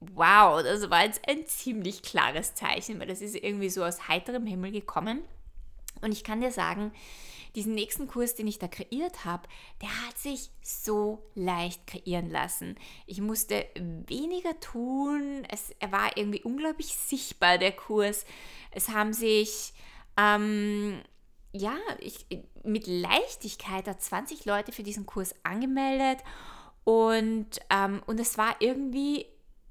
wow, 0.00 0.62
das 0.62 0.90
war 0.90 1.04
jetzt 1.04 1.26
ein 1.28 1.46
ziemlich 1.46 2.02
klares 2.02 2.54
Zeichen, 2.54 2.98
weil 2.98 3.06
das 3.06 3.20
ist 3.20 3.36
irgendwie 3.36 3.70
so 3.70 3.84
aus 3.84 4.08
heiterem 4.08 4.44
Himmel 4.44 4.72
gekommen. 4.72 5.22
Und 6.02 6.10
ich 6.10 6.24
kann 6.24 6.40
dir 6.40 6.50
sagen, 6.50 6.92
diesen 7.56 7.74
nächsten 7.74 8.06
Kurs, 8.06 8.34
den 8.34 8.46
ich 8.46 8.58
da 8.58 8.68
kreiert 8.68 9.24
habe, 9.24 9.48
der 9.82 9.88
hat 10.06 10.18
sich 10.18 10.50
so 10.62 11.26
leicht 11.34 11.86
kreieren 11.86 12.30
lassen. 12.30 12.76
Ich 13.06 13.20
musste 13.20 13.66
weniger 14.06 14.58
tun. 14.60 15.44
Es, 15.50 15.70
er 15.80 15.90
war 15.90 16.16
irgendwie 16.16 16.42
unglaublich 16.42 16.94
sichtbar, 16.94 17.58
der 17.58 17.72
Kurs. 17.72 18.24
Es 18.70 18.90
haben 18.90 19.12
sich, 19.12 19.72
ähm, 20.16 21.00
ja, 21.52 21.76
ich, 21.98 22.26
mit 22.62 22.86
Leichtigkeit 22.86 23.86
da 23.86 23.98
20 23.98 24.44
Leute 24.44 24.70
für 24.70 24.84
diesen 24.84 25.06
Kurs 25.06 25.34
angemeldet. 25.42 26.22
Und, 26.84 27.58
ähm, 27.70 28.02
und 28.06 28.20
es 28.20 28.38
war 28.38 28.54
irgendwie 28.60 29.26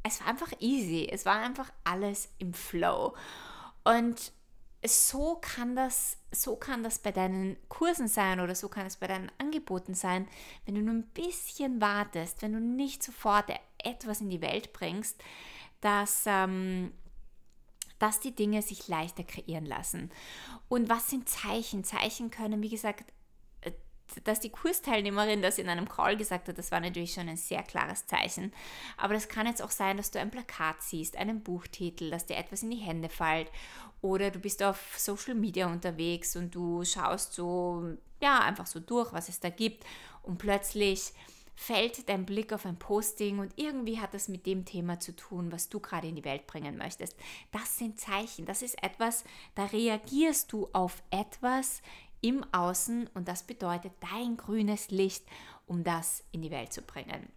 es 0.05 0.21
war 0.21 0.27
einfach 0.27 0.51
easy. 0.59 1.07
Es 1.11 1.25
war 1.25 1.37
einfach 1.37 1.71
alles 1.83 2.29
im 2.37 2.53
Flow. 2.53 3.15
Und 3.83 4.31
so 4.87 5.37
kann 5.41 5.75
das, 5.75 6.17
so 6.31 6.55
kann 6.55 6.83
das 6.83 6.99
bei 6.99 7.11
deinen 7.11 7.57
Kursen 7.69 8.07
sein 8.07 8.39
oder 8.39 8.55
so 8.55 8.69
kann 8.69 8.85
es 8.85 8.97
bei 8.97 9.07
deinen 9.07 9.31
Angeboten 9.37 9.93
sein, 9.93 10.27
wenn 10.65 10.75
du 10.75 10.81
nur 10.81 10.95
ein 10.95 11.07
bisschen 11.07 11.81
wartest, 11.81 12.41
wenn 12.41 12.53
du 12.53 12.59
nicht 12.59 13.03
sofort 13.03 13.49
etwas 13.83 14.21
in 14.21 14.29
die 14.29 14.41
Welt 14.41 14.73
bringst, 14.73 15.21
dass, 15.81 16.23
ähm, 16.25 16.91
dass 17.99 18.19
die 18.19 18.35
Dinge 18.35 18.61
sich 18.61 18.87
leichter 18.87 19.23
kreieren 19.23 19.65
lassen. 19.65 20.11
Und 20.67 20.89
was 20.89 21.09
sind 21.09 21.29
Zeichen? 21.29 21.83
Zeichen 21.83 22.31
können, 22.31 22.61
wie 22.61 22.69
gesagt, 22.69 23.05
dass 24.23 24.39
die 24.39 24.49
Kursteilnehmerin 24.49 25.41
das 25.41 25.57
in 25.57 25.69
einem 25.69 25.89
Call 25.89 26.17
gesagt 26.17 26.47
hat, 26.47 26.57
das 26.57 26.71
war 26.71 26.79
natürlich 26.79 27.13
schon 27.13 27.27
ein 27.27 27.37
sehr 27.37 27.63
klares 27.63 28.05
Zeichen. 28.05 28.53
Aber 28.97 29.13
das 29.13 29.27
kann 29.27 29.47
jetzt 29.47 29.61
auch 29.61 29.71
sein, 29.71 29.97
dass 29.97 30.11
du 30.11 30.19
ein 30.19 30.31
Plakat 30.31 30.81
siehst, 30.81 31.17
einen 31.17 31.41
Buchtitel, 31.41 32.09
dass 32.09 32.25
dir 32.25 32.37
etwas 32.37 32.63
in 32.63 32.71
die 32.71 32.77
Hände 32.77 33.09
fällt 33.09 33.49
oder 34.01 34.29
du 34.29 34.39
bist 34.39 34.61
auf 34.61 34.93
Social 34.97 35.35
Media 35.35 35.67
unterwegs 35.67 36.35
und 36.35 36.53
du 36.53 36.83
schaust 36.83 37.33
so, 37.33 37.95
ja, 38.21 38.39
einfach 38.39 38.67
so 38.67 38.79
durch, 38.79 39.11
was 39.13 39.29
es 39.29 39.39
da 39.39 39.49
gibt 39.49 39.83
und 40.23 40.37
plötzlich 40.37 41.13
fällt 41.55 42.09
dein 42.09 42.25
Blick 42.25 42.51
auf 42.51 42.65
ein 42.65 42.77
Posting 42.77 43.39
und 43.39 43.53
irgendwie 43.55 43.99
hat 43.99 44.13
das 44.13 44.27
mit 44.27 44.45
dem 44.45 44.65
Thema 44.65 44.99
zu 44.99 45.15
tun, 45.15 45.51
was 45.51 45.69
du 45.69 45.79
gerade 45.79 46.07
in 46.07 46.15
die 46.15 46.25
Welt 46.25 46.45
bringen 46.47 46.77
möchtest. 46.77 47.15
Das 47.51 47.77
sind 47.77 47.99
Zeichen, 47.99 48.45
das 48.45 48.61
ist 48.61 48.81
etwas, 48.83 49.23
da 49.55 49.65
reagierst 49.65 50.51
du 50.51 50.67
auf 50.73 51.01
etwas 51.11 51.81
im 52.21 52.45
Außen 52.51 53.09
und 53.13 53.27
das 53.27 53.43
bedeutet 53.43 53.93
dein 54.11 54.37
grünes 54.37 54.89
Licht, 54.89 55.23
um 55.67 55.83
das 55.83 56.23
in 56.31 56.41
die 56.41 56.51
Welt 56.51 56.73
zu 56.73 56.81
bringen. 56.81 57.29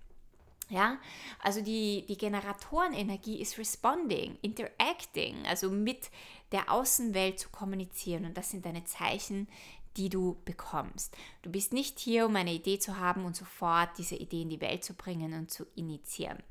Ja, 0.71 0.99
also 1.43 1.63
die, 1.63 2.05
die 2.09 2.19
Generatorenenergie 2.19 3.41
ist 3.41 3.57
responding, 3.57 4.37
interacting, 4.43 5.47
also 5.47 5.71
mit 5.71 6.11
der 6.53 6.71
Außenwelt 6.71 7.39
zu 7.39 7.49
kommunizieren 7.49 8.27
und 8.27 8.37
das 8.37 8.51
sind 8.51 8.67
deine 8.67 8.85
Zeichen, 8.85 9.49
die 9.97 10.11
du 10.11 10.37
bekommst. 10.45 11.17
Du 11.43 11.51
bist 11.51 11.73
nicht 11.73 11.99
hier, 11.99 12.27
um 12.27 12.37
eine 12.37 12.53
Idee 12.53 12.79
zu 12.79 12.99
haben 12.99 13.25
und 13.25 13.35
sofort 13.35 13.97
diese 13.97 14.17
Idee 14.17 14.43
in 14.43 14.51
die 14.51 14.61
Welt 14.61 14.85
zu 14.85 14.95
bringen 14.95 15.33
und 15.33 15.51
zu 15.51 15.67
initiieren. 15.75 16.43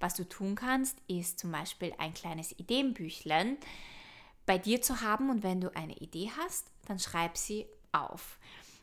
Was 0.00 0.14
du 0.14 0.28
tun 0.28 0.56
kannst, 0.56 0.98
ist 1.06 1.38
zum 1.38 1.52
Beispiel 1.52 1.94
ein 1.98 2.12
kleines 2.12 2.58
Ideenbüchlein, 2.58 3.56
bei 4.46 4.58
dir 4.58 4.82
zu 4.82 5.00
haben 5.00 5.30
und 5.30 5.42
wenn 5.42 5.60
du 5.60 5.74
eine 5.74 5.96
Idee 5.96 6.30
hast, 6.38 6.66
dann 6.86 6.98
schreib 6.98 7.36
sie 7.36 7.66
auf. 7.92 8.38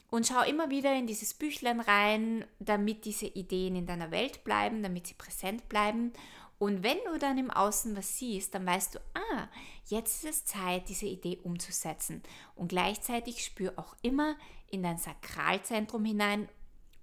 Und 0.09 0.27
schau 0.27 0.43
immer 0.43 0.69
wieder 0.69 0.93
in 0.93 1.07
dieses 1.07 1.33
Büchlein 1.33 1.79
rein, 1.79 2.45
damit 2.59 3.05
diese 3.05 3.27
Ideen 3.27 3.75
in 3.75 3.85
deiner 3.85 4.11
Welt 4.11 4.43
bleiben, 4.43 4.83
damit 4.83 5.07
sie 5.07 5.13
präsent 5.13 5.69
bleiben. 5.69 6.11
Und 6.59 6.83
wenn 6.83 6.97
du 7.05 7.17
dann 7.17 7.37
im 7.37 7.49
Außen 7.49 7.95
was 7.95 8.17
siehst, 8.17 8.53
dann 8.53 8.65
weißt 8.65 8.95
du, 8.95 8.99
ah, 9.13 9.47
jetzt 9.85 10.23
ist 10.23 10.29
es 10.29 10.45
Zeit, 10.45 10.89
diese 10.89 11.05
Idee 11.05 11.39
umzusetzen. 11.43 12.21
Und 12.55 12.67
gleichzeitig 12.67 13.43
spür 13.43 13.73
auch 13.77 13.95
immer 14.01 14.35
in 14.69 14.83
dein 14.83 14.97
Sakralzentrum 14.97 16.03
hinein, 16.03 16.49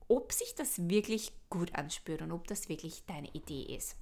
ob 0.06 0.32
sich 0.32 0.54
das 0.54 0.88
wirklich 0.88 1.32
gut 1.50 1.74
anspürt 1.74 2.22
und 2.22 2.32
ob 2.32 2.46
das 2.46 2.68
wirklich 2.68 3.04
deine 3.06 3.28
Idee 3.28 3.74
ist 3.74 3.96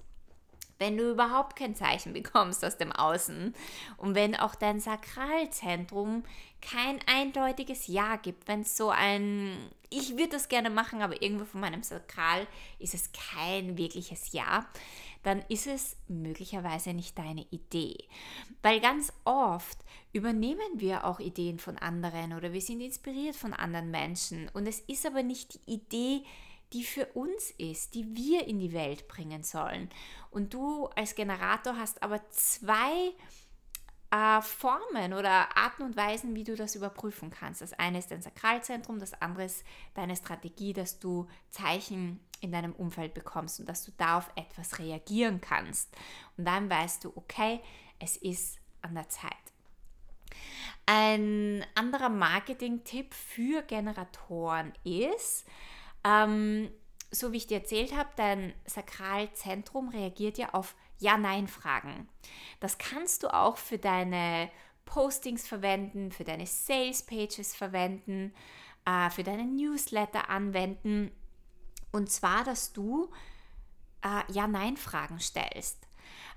wenn 0.79 0.97
du 0.97 1.11
überhaupt 1.11 1.55
kein 1.55 1.75
Zeichen 1.75 2.13
bekommst 2.13 2.63
aus 2.63 2.77
dem 2.77 2.91
Außen 2.91 3.53
und 3.97 4.15
wenn 4.15 4.35
auch 4.35 4.55
dein 4.55 4.79
Sakralzentrum 4.79 6.23
kein 6.61 6.99
eindeutiges 7.05 7.87
Ja 7.87 8.15
gibt, 8.15 8.47
wenn 8.47 8.61
es 8.61 8.75
so 8.75 8.89
ein, 8.89 9.55
ich 9.89 10.11
würde 10.11 10.29
das 10.29 10.49
gerne 10.49 10.69
machen, 10.69 11.01
aber 11.01 11.21
irgendwo 11.21 11.45
von 11.45 11.61
meinem 11.61 11.83
Sakral 11.83 12.47
ist 12.79 12.93
es 12.93 13.11
kein 13.11 13.77
wirkliches 13.77 14.31
Ja, 14.31 14.67
dann 15.23 15.43
ist 15.49 15.67
es 15.67 15.97
möglicherweise 16.07 16.93
nicht 16.93 17.17
deine 17.17 17.45
Idee. 17.51 17.97
Weil 18.61 18.79
ganz 18.79 19.13
oft 19.25 19.77
übernehmen 20.13 20.59
wir 20.75 21.05
auch 21.05 21.19
Ideen 21.19 21.59
von 21.59 21.77
anderen 21.77 22.33
oder 22.33 22.53
wir 22.53 22.61
sind 22.61 22.81
inspiriert 22.81 23.35
von 23.35 23.53
anderen 23.53 23.91
Menschen 23.91 24.49
und 24.53 24.67
es 24.67 24.79
ist 24.79 25.05
aber 25.05 25.23
nicht 25.23 25.53
die 25.53 25.73
Idee, 25.73 26.23
die 26.73 26.83
für 26.83 27.05
uns 27.13 27.51
ist, 27.51 27.93
die 27.95 28.15
wir 28.15 28.47
in 28.47 28.59
die 28.59 28.73
Welt 28.73 29.07
bringen 29.07 29.43
sollen. 29.43 29.89
Und 30.31 30.53
du 30.53 30.87
als 30.95 31.15
Generator 31.15 31.77
hast 31.77 32.03
aber 32.03 32.21
zwei 32.29 33.13
äh, 34.11 34.41
Formen 34.41 35.13
oder 35.13 35.55
Arten 35.57 35.83
und 35.83 35.97
Weisen, 35.97 36.35
wie 36.35 36.43
du 36.43 36.55
das 36.55 36.75
überprüfen 36.75 37.29
kannst. 37.29 37.61
Das 37.61 37.73
eine 37.73 37.99
ist 37.99 38.11
dein 38.11 38.21
Sakralzentrum, 38.21 38.99
das 38.99 39.13
andere 39.21 39.45
ist 39.45 39.63
deine 39.95 40.15
Strategie, 40.15 40.73
dass 40.73 40.99
du 40.99 41.27
Zeichen 41.49 42.19
in 42.39 42.51
deinem 42.51 42.73
Umfeld 42.73 43.13
bekommst 43.13 43.59
und 43.59 43.67
dass 43.67 43.83
du 43.83 43.91
da 43.97 44.17
auf 44.17 44.29
etwas 44.35 44.79
reagieren 44.79 45.41
kannst. 45.41 45.89
Und 46.37 46.45
dann 46.45 46.69
weißt 46.69 47.03
du, 47.03 47.11
okay, 47.15 47.61
es 47.99 48.15
ist 48.17 48.59
an 48.81 48.93
der 48.93 49.09
Zeit. 49.09 49.31
Ein 50.85 51.65
anderer 51.75 52.09
Marketing-Tipp 52.09 53.13
für 53.13 53.61
Generatoren 53.63 54.71
ist, 54.83 55.45
ähm, 56.03 56.69
so 57.11 57.31
wie 57.31 57.37
ich 57.37 57.47
dir 57.47 57.59
erzählt 57.59 57.95
habe, 57.95 58.09
dein 58.15 58.53
Sakralzentrum 58.65 59.89
reagiert 59.89 60.37
ja 60.37 60.53
auf 60.53 60.75
Ja-Nein-Fragen. 60.99 62.09
Das 62.59 62.77
kannst 62.77 63.23
du 63.23 63.33
auch 63.33 63.57
für 63.57 63.77
deine 63.77 64.49
Postings 64.85 65.47
verwenden, 65.47 66.11
für 66.11 66.23
deine 66.23 66.45
Sales-Pages 66.45 67.55
verwenden, 67.55 68.33
äh, 68.85 69.09
für 69.09 69.23
deine 69.23 69.45
Newsletter 69.45 70.29
anwenden. 70.29 71.11
Und 71.91 72.11
zwar, 72.11 72.43
dass 72.43 72.73
du 72.73 73.09
äh, 74.03 74.31
Ja-Nein-Fragen 74.31 75.19
stellst. 75.19 75.87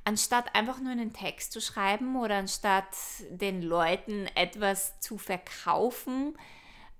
Anstatt 0.04 0.54
einfach 0.54 0.80
nur 0.80 0.92
einen 0.92 1.12
Text 1.12 1.52
zu 1.52 1.60
schreiben 1.60 2.16
oder 2.16 2.36
anstatt 2.36 2.96
den 3.30 3.62
Leuten 3.62 4.26
etwas 4.34 4.98
zu 5.00 5.18
verkaufen, 5.18 6.36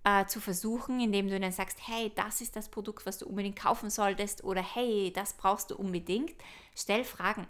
äh, 0.05 0.27
zu 0.27 0.41
versuchen, 0.41 1.01
indem 1.01 1.29
du 1.29 1.37
ihnen 1.37 1.53
sagst, 1.53 1.79
hey, 1.87 2.13
das 2.15 2.41
ist 2.41 2.57
das 2.57 2.69
Produkt, 2.69 3.07
was 3.07 3.19
du 3.19 3.27
unbedingt 3.27 3.57
kaufen 3.57 3.91
solltest 3.91 4.45
oder 4.45 4.63
hey, 4.63 5.13
das 5.15 5.35
brauchst 5.35 5.71
du 5.71 5.77
unbedingt. 5.77 6.35
Stell 6.75 7.05
Fragen. 7.05 7.47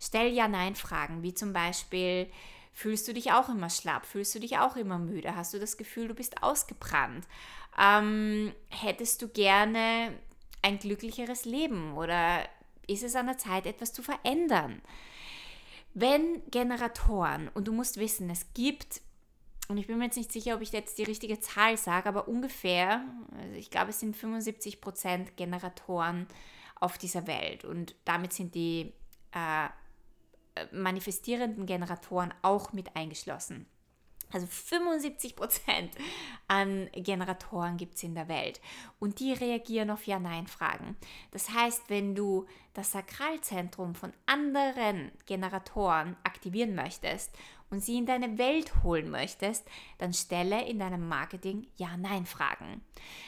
Stell 0.00 0.32
Ja-Nein-Fragen, 0.32 1.22
wie 1.22 1.34
zum 1.34 1.52
Beispiel, 1.52 2.28
Fühlst 2.78 3.08
du 3.08 3.12
dich 3.12 3.32
auch 3.32 3.48
immer 3.48 3.70
schlapp? 3.70 4.06
Fühlst 4.06 4.36
du 4.36 4.38
dich 4.38 4.58
auch 4.58 4.76
immer 4.76 5.00
müde? 5.00 5.34
Hast 5.34 5.52
du 5.52 5.58
das 5.58 5.78
Gefühl, 5.78 6.06
du 6.06 6.14
bist 6.14 6.44
ausgebrannt? 6.44 7.26
Ähm, 7.76 8.52
hättest 8.68 9.20
du 9.20 9.26
gerne 9.26 10.16
ein 10.62 10.78
glücklicheres 10.78 11.44
Leben 11.44 11.96
oder 11.96 12.48
ist 12.86 13.02
es 13.02 13.16
an 13.16 13.26
der 13.26 13.36
Zeit, 13.36 13.66
etwas 13.66 13.92
zu 13.92 14.00
verändern? 14.04 14.80
Wenn 15.94 16.40
Generatoren, 16.52 17.48
und 17.48 17.66
du 17.66 17.72
musst 17.72 17.96
wissen, 17.96 18.30
es 18.30 18.46
gibt, 18.54 19.00
und 19.68 19.76
ich 19.76 19.86
bin 19.86 19.98
mir 19.98 20.06
jetzt 20.06 20.16
nicht 20.16 20.32
sicher, 20.32 20.54
ob 20.54 20.62
ich 20.62 20.72
jetzt 20.72 20.98
die 20.98 21.04
richtige 21.04 21.40
Zahl 21.40 21.76
sage, 21.76 22.08
aber 22.08 22.26
ungefähr, 22.26 23.04
also 23.36 23.54
ich 23.54 23.70
glaube, 23.70 23.90
es 23.90 24.00
sind 24.00 24.16
75 24.16 24.80
Prozent 24.80 25.36
Generatoren 25.36 26.26
auf 26.80 26.96
dieser 26.96 27.26
Welt 27.26 27.64
und 27.64 27.94
damit 28.04 28.32
sind 28.32 28.54
die 28.54 28.92
äh, 29.32 29.68
manifestierenden 30.72 31.66
Generatoren 31.66 32.32
auch 32.42 32.72
mit 32.72 32.96
eingeschlossen. 32.96 33.66
Also 34.30 34.46
75 34.46 35.36
Prozent 35.36 35.90
an 36.48 36.88
Generatoren 36.92 37.78
gibt 37.78 37.94
es 37.94 38.02
in 38.02 38.14
der 38.14 38.28
Welt 38.28 38.60
und 38.98 39.20
die 39.20 39.32
reagieren 39.32 39.90
auf 39.90 40.06
Ja-Nein-Fragen. 40.06 40.96
Das 41.30 41.50
heißt, 41.50 41.84
wenn 41.88 42.14
du 42.14 42.46
das 42.74 42.92
Sakralzentrum 42.92 43.94
von 43.94 44.12
anderen 44.26 45.12
Generatoren 45.24 46.16
aktivieren 46.24 46.74
möchtest 46.74 47.34
und 47.70 47.84
sie 47.84 47.98
in 47.98 48.06
deine 48.06 48.38
Welt 48.38 48.82
holen 48.82 49.10
möchtest, 49.10 49.66
dann 49.98 50.12
stelle 50.12 50.66
in 50.66 50.78
deinem 50.78 51.08
Marketing 51.08 51.66
Ja-Nein-Fragen. 51.76 52.82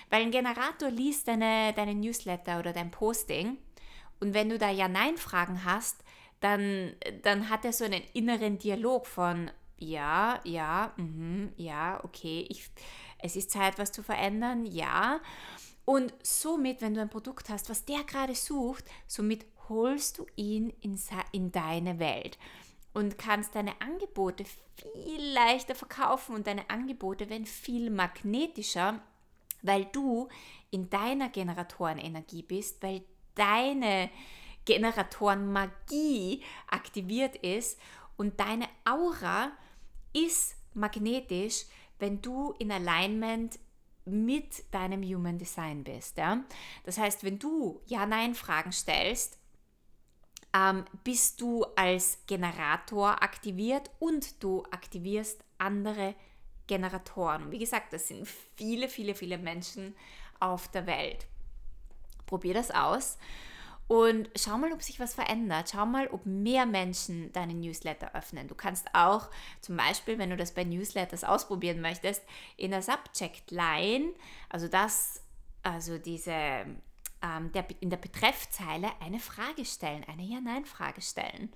Weil 0.09 0.23
ein 0.23 0.31
Generator 0.31 0.91
liest 0.91 1.29
deine, 1.29 1.73
deine 1.75 1.95
Newsletter 1.95 2.59
oder 2.59 2.73
dein 2.73 2.91
Posting 2.91 3.59
und 4.21 4.35
wenn 4.35 4.51
du 4.51 4.59
da 4.59 4.71
Ja-Nein-Fragen 4.71 5.65
hast, 5.65 6.05
dann, 6.41 6.95
dann 7.23 7.49
hat 7.49 7.65
er 7.65 7.73
so 7.73 7.85
einen 7.85 8.03
inneren 8.13 8.59
Dialog 8.59 9.07
von, 9.07 9.51
ja, 9.79 10.41
ja, 10.45 10.93
mh, 10.97 11.51
ja, 11.57 12.03
okay, 12.05 12.47
ich, 12.49 12.71
es 13.19 13.37
ist 13.37 13.51
Zeit, 13.51 13.79
was 13.79 13.93
zu 13.93 14.03
verändern, 14.03 14.65
ja. 14.65 15.21
Und 15.85 16.15
somit, 16.23 16.83
wenn 16.83 16.95
du 16.95 17.01
ein 17.01 17.11
Produkt 17.11 17.49
hast, 17.49 17.69
was 17.69 17.85
der 17.85 18.05
gerade 18.05 18.35
sucht, 18.35 18.85
somit 19.07 19.45
holst 19.69 20.19
du 20.19 20.27
ihn 20.37 20.71
in, 20.81 20.99
in 21.33 21.53
deine 21.53 21.99
Welt 21.99 22.39
und 22.93 23.19
kannst 23.19 23.55
deine 23.55 23.81
Angebote 23.81 24.45
viel 24.45 25.33
leichter 25.33 25.75
verkaufen 25.75 26.35
und 26.35 26.47
deine 26.47 26.69
Angebote 26.71 27.29
werden 27.31 27.47
viel 27.47 27.91
magnetischer, 27.91 29.01
weil 29.63 29.85
du 29.87 30.29
in 30.71 30.91
deiner 30.91 31.29
Generatorenenergie 31.29 32.43
bist, 32.43 32.83
weil 32.83 33.03
deine 33.35 34.11
Generatoren-Magie 34.65 36.43
aktiviert 36.69 37.37
ist 37.37 37.79
und 38.17 38.39
deine 38.41 38.69
Aura 38.85 39.53
ist 40.13 40.57
magnetisch, 40.75 41.65
wenn 41.99 42.21
du 42.21 42.53
in 42.59 42.71
Alignment 42.73 43.59
mit 44.05 44.65
deinem 44.73 45.03
Human 45.03 45.39
Design 45.39 45.85
bist. 45.85 46.19
Ja? 46.19 46.45
Das 46.85 46.99
heißt, 46.99 47.25
wenn 47.25 47.39
du 47.39 47.81
Ja-Nein-Fragen 47.87 48.73
stellst, 48.73 49.40
ähm, 50.55 50.85
bist 51.05 51.41
du 51.41 51.65
als 51.77 52.19
Generator 52.27 53.23
aktiviert 53.23 53.91
und 53.99 54.43
du 54.43 54.63
aktivierst 54.71 55.45
andere 55.59 56.15
Generatoren. 56.67 57.51
Wie 57.51 57.59
gesagt, 57.59 57.93
das 57.93 58.09
sind 58.09 58.29
viele, 58.57 58.89
viele, 58.89 59.15
viele 59.15 59.39
Menschen 59.39 59.95
auf 60.39 60.69
der 60.69 60.87
Welt. 60.87 61.27
Probier 62.27 62.55
das 62.55 62.71
aus 62.71 63.19
und 63.91 64.31
schau 64.37 64.57
mal, 64.57 64.73
ob 64.73 64.85
sich 64.85 65.01
was 65.01 65.15
verändert. 65.15 65.71
Schau 65.73 65.85
mal, 65.85 66.07
ob 66.07 66.25
mehr 66.25 66.65
Menschen 66.65 67.33
deine 67.33 67.55
Newsletter 67.55 68.15
öffnen. 68.15 68.47
Du 68.47 68.55
kannst 68.55 68.87
auch 68.95 69.29
zum 69.61 69.77
Beispiel, 69.77 70.17
wenn 70.17 70.31
du 70.31 70.37
das 70.37 70.55
bei 70.55 70.63
Newsletters 70.63 71.25
ausprobieren 71.25 71.81
möchtest, 71.81 72.23
in 72.57 72.71
der 72.71 72.83
Subject 72.83 73.51
Line, 73.51 74.15
also 74.49 74.69
das, 74.69 75.25
also 75.65 75.99
diese 75.99 76.67
ähm, 77.23 77.53
der, 77.53 77.67
in 77.81 77.91
der 77.91 77.97
Betreffzeile 77.97 78.91
eine 79.01 79.19
Frage 79.19 79.65
stellen, 79.65 80.05
eine 80.05 80.23
Ja-Nein-Frage 80.23 81.01
stellen. 81.01 81.53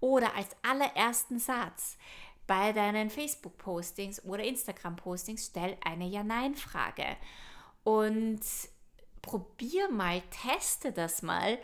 Oder 0.00 0.34
als 0.34 0.48
allerersten 0.62 1.38
Satz 1.38 1.96
bei 2.46 2.72
deinen 2.72 3.10
Facebook-Postings 3.10 4.24
oder 4.24 4.42
Instagram-Postings 4.42 5.46
stell 5.46 5.76
eine 5.84 6.06
Ja-Nein-Frage. 6.06 7.16
Und 7.84 8.40
probier 9.22 9.90
mal, 9.90 10.22
teste 10.30 10.92
das 10.92 11.22
mal, 11.22 11.58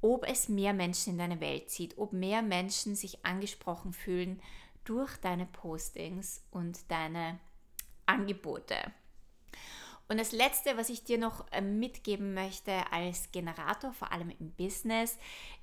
ob 0.00 0.26
es 0.26 0.48
mehr 0.48 0.72
Menschen 0.72 1.14
in 1.14 1.18
deine 1.18 1.40
Welt 1.40 1.70
zieht, 1.70 1.98
ob 1.98 2.12
mehr 2.12 2.42
Menschen 2.42 2.94
sich 2.94 3.24
angesprochen 3.24 3.92
fühlen 3.92 4.40
durch 4.84 5.14
deine 5.18 5.46
Postings 5.46 6.42
und 6.50 6.90
deine 6.90 7.38
Angebote. 8.06 8.76
Und 10.10 10.18
das 10.18 10.32
Letzte, 10.32 10.76
was 10.76 10.88
ich 10.88 11.04
dir 11.04 11.18
noch 11.18 11.46
äh, 11.52 11.60
mitgeben 11.60 12.34
möchte 12.34 12.72
als 12.90 13.30
Generator, 13.30 13.92
vor 13.92 14.10
allem 14.10 14.30
im 14.40 14.50
Business, 14.50 15.16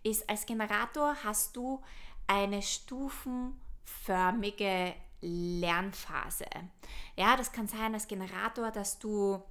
ist, 0.04 0.30
als 0.30 0.46
Generator 0.46 1.18
hast 1.22 1.58
du 1.58 1.82
eine 2.28 2.62
stufenförmige 2.62 4.94
Lernphase. 5.20 6.46
Ja, 7.18 7.36
das 7.36 7.52
kann 7.52 7.68
sein 7.68 7.94
als 7.94 8.08
Generator, 8.08 8.72
dass 8.72 9.00
du 9.00 9.44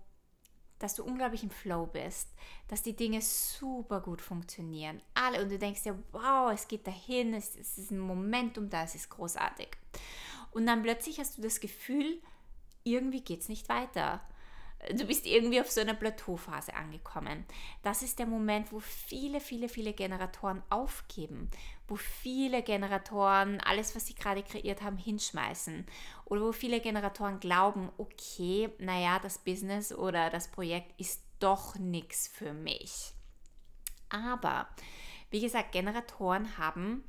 dass 0.79 0.95
du 0.95 1.05
unglaublich 1.05 1.43
im 1.43 1.49
Flow 1.49 1.87
bist, 1.87 2.29
dass 2.69 2.83
die 2.83 2.95
Dinge 2.95 3.23
super 3.23 4.01
gut 4.01 4.21
funktionieren. 4.21 5.01
Alle 5.15 5.43
und 5.43 5.51
du 5.51 5.59
denkst 5.59 5.85
dir, 5.85 5.99
wow, 6.13 6.53
es 6.53 6.69
geht 6.69 6.87
dahin, 6.87 7.33
es, 7.33 7.57
es 7.57 7.79
ist 7.79 7.91
ein 7.91 7.99
Momentum 7.99 8.69
da, 8.69 8.85
es 8.85 8.95
ist 8.95 9.09
großartig. 9.09 9.69
Und 10.51 10.67
dann 10.67 10.83
plötzlich 10.83 11.19
hast 11.19 11.39
du 11.39 11.43
das 11.43 11.61
Gefühl, 11.61 12.21
irgendwie 12.85 13.23
geht 13.23 13.41
es 13.41 13.49
nicht 13.49 13.71
weiter 13.71 14.21
du 14.93 15.05
bist 15.05 15.27
irgendwie 15.27 15.61
auf 15.61 15.71
so 15.71 15.81
einer 15.81 15.95
Plateauphase 15.95 16.75
angekommen. 16.75 17.45
Das 17.83 18.03
ist 18.03 18.19
der 18.19 18.27
Moment, 18.27 18.73
wo 18.73 18.81
viele, 18.81 19.41
viele, 19.41 19.69
viele 19.69 19.93
Generatoren 19.93 20.63
aufgeben, 20.71 21.51
wo 21.89 21.97
viele 21.97 22.63
Generatoren 22.63 23.61
alles, 23.61 23.97
was 23.97 24.07
sie 24.07 24.15
gerade 24.15 24.43
kreiert 24.43 24.83
haben, 24.83 24.97
hinschmeißen 24.97 25.87
oder 26.25 26.43
wo 26.43 26.53
viele 26.53 26.81
Generatoren 26.81 27.41
glauben, 27.41 27.91
okay, 27.99 28.71
naja, 28.79 29.19
das 29.19 29.39
Business 29.39 29.93
oder 29.93 30.31
das 30.31 30.49
Projekt 30.49 30.99
ist 31.01 31.23
doch 31.41 31.77
nichts 31.77 32.29
für 32.29 32.53
mich. 32.53 33.13
Aber, 34.09 34.69
wie 35.31 35.41
gesagt, 35.41 35.73
Generatoren 35.73 36.59
haben 36.59 37.05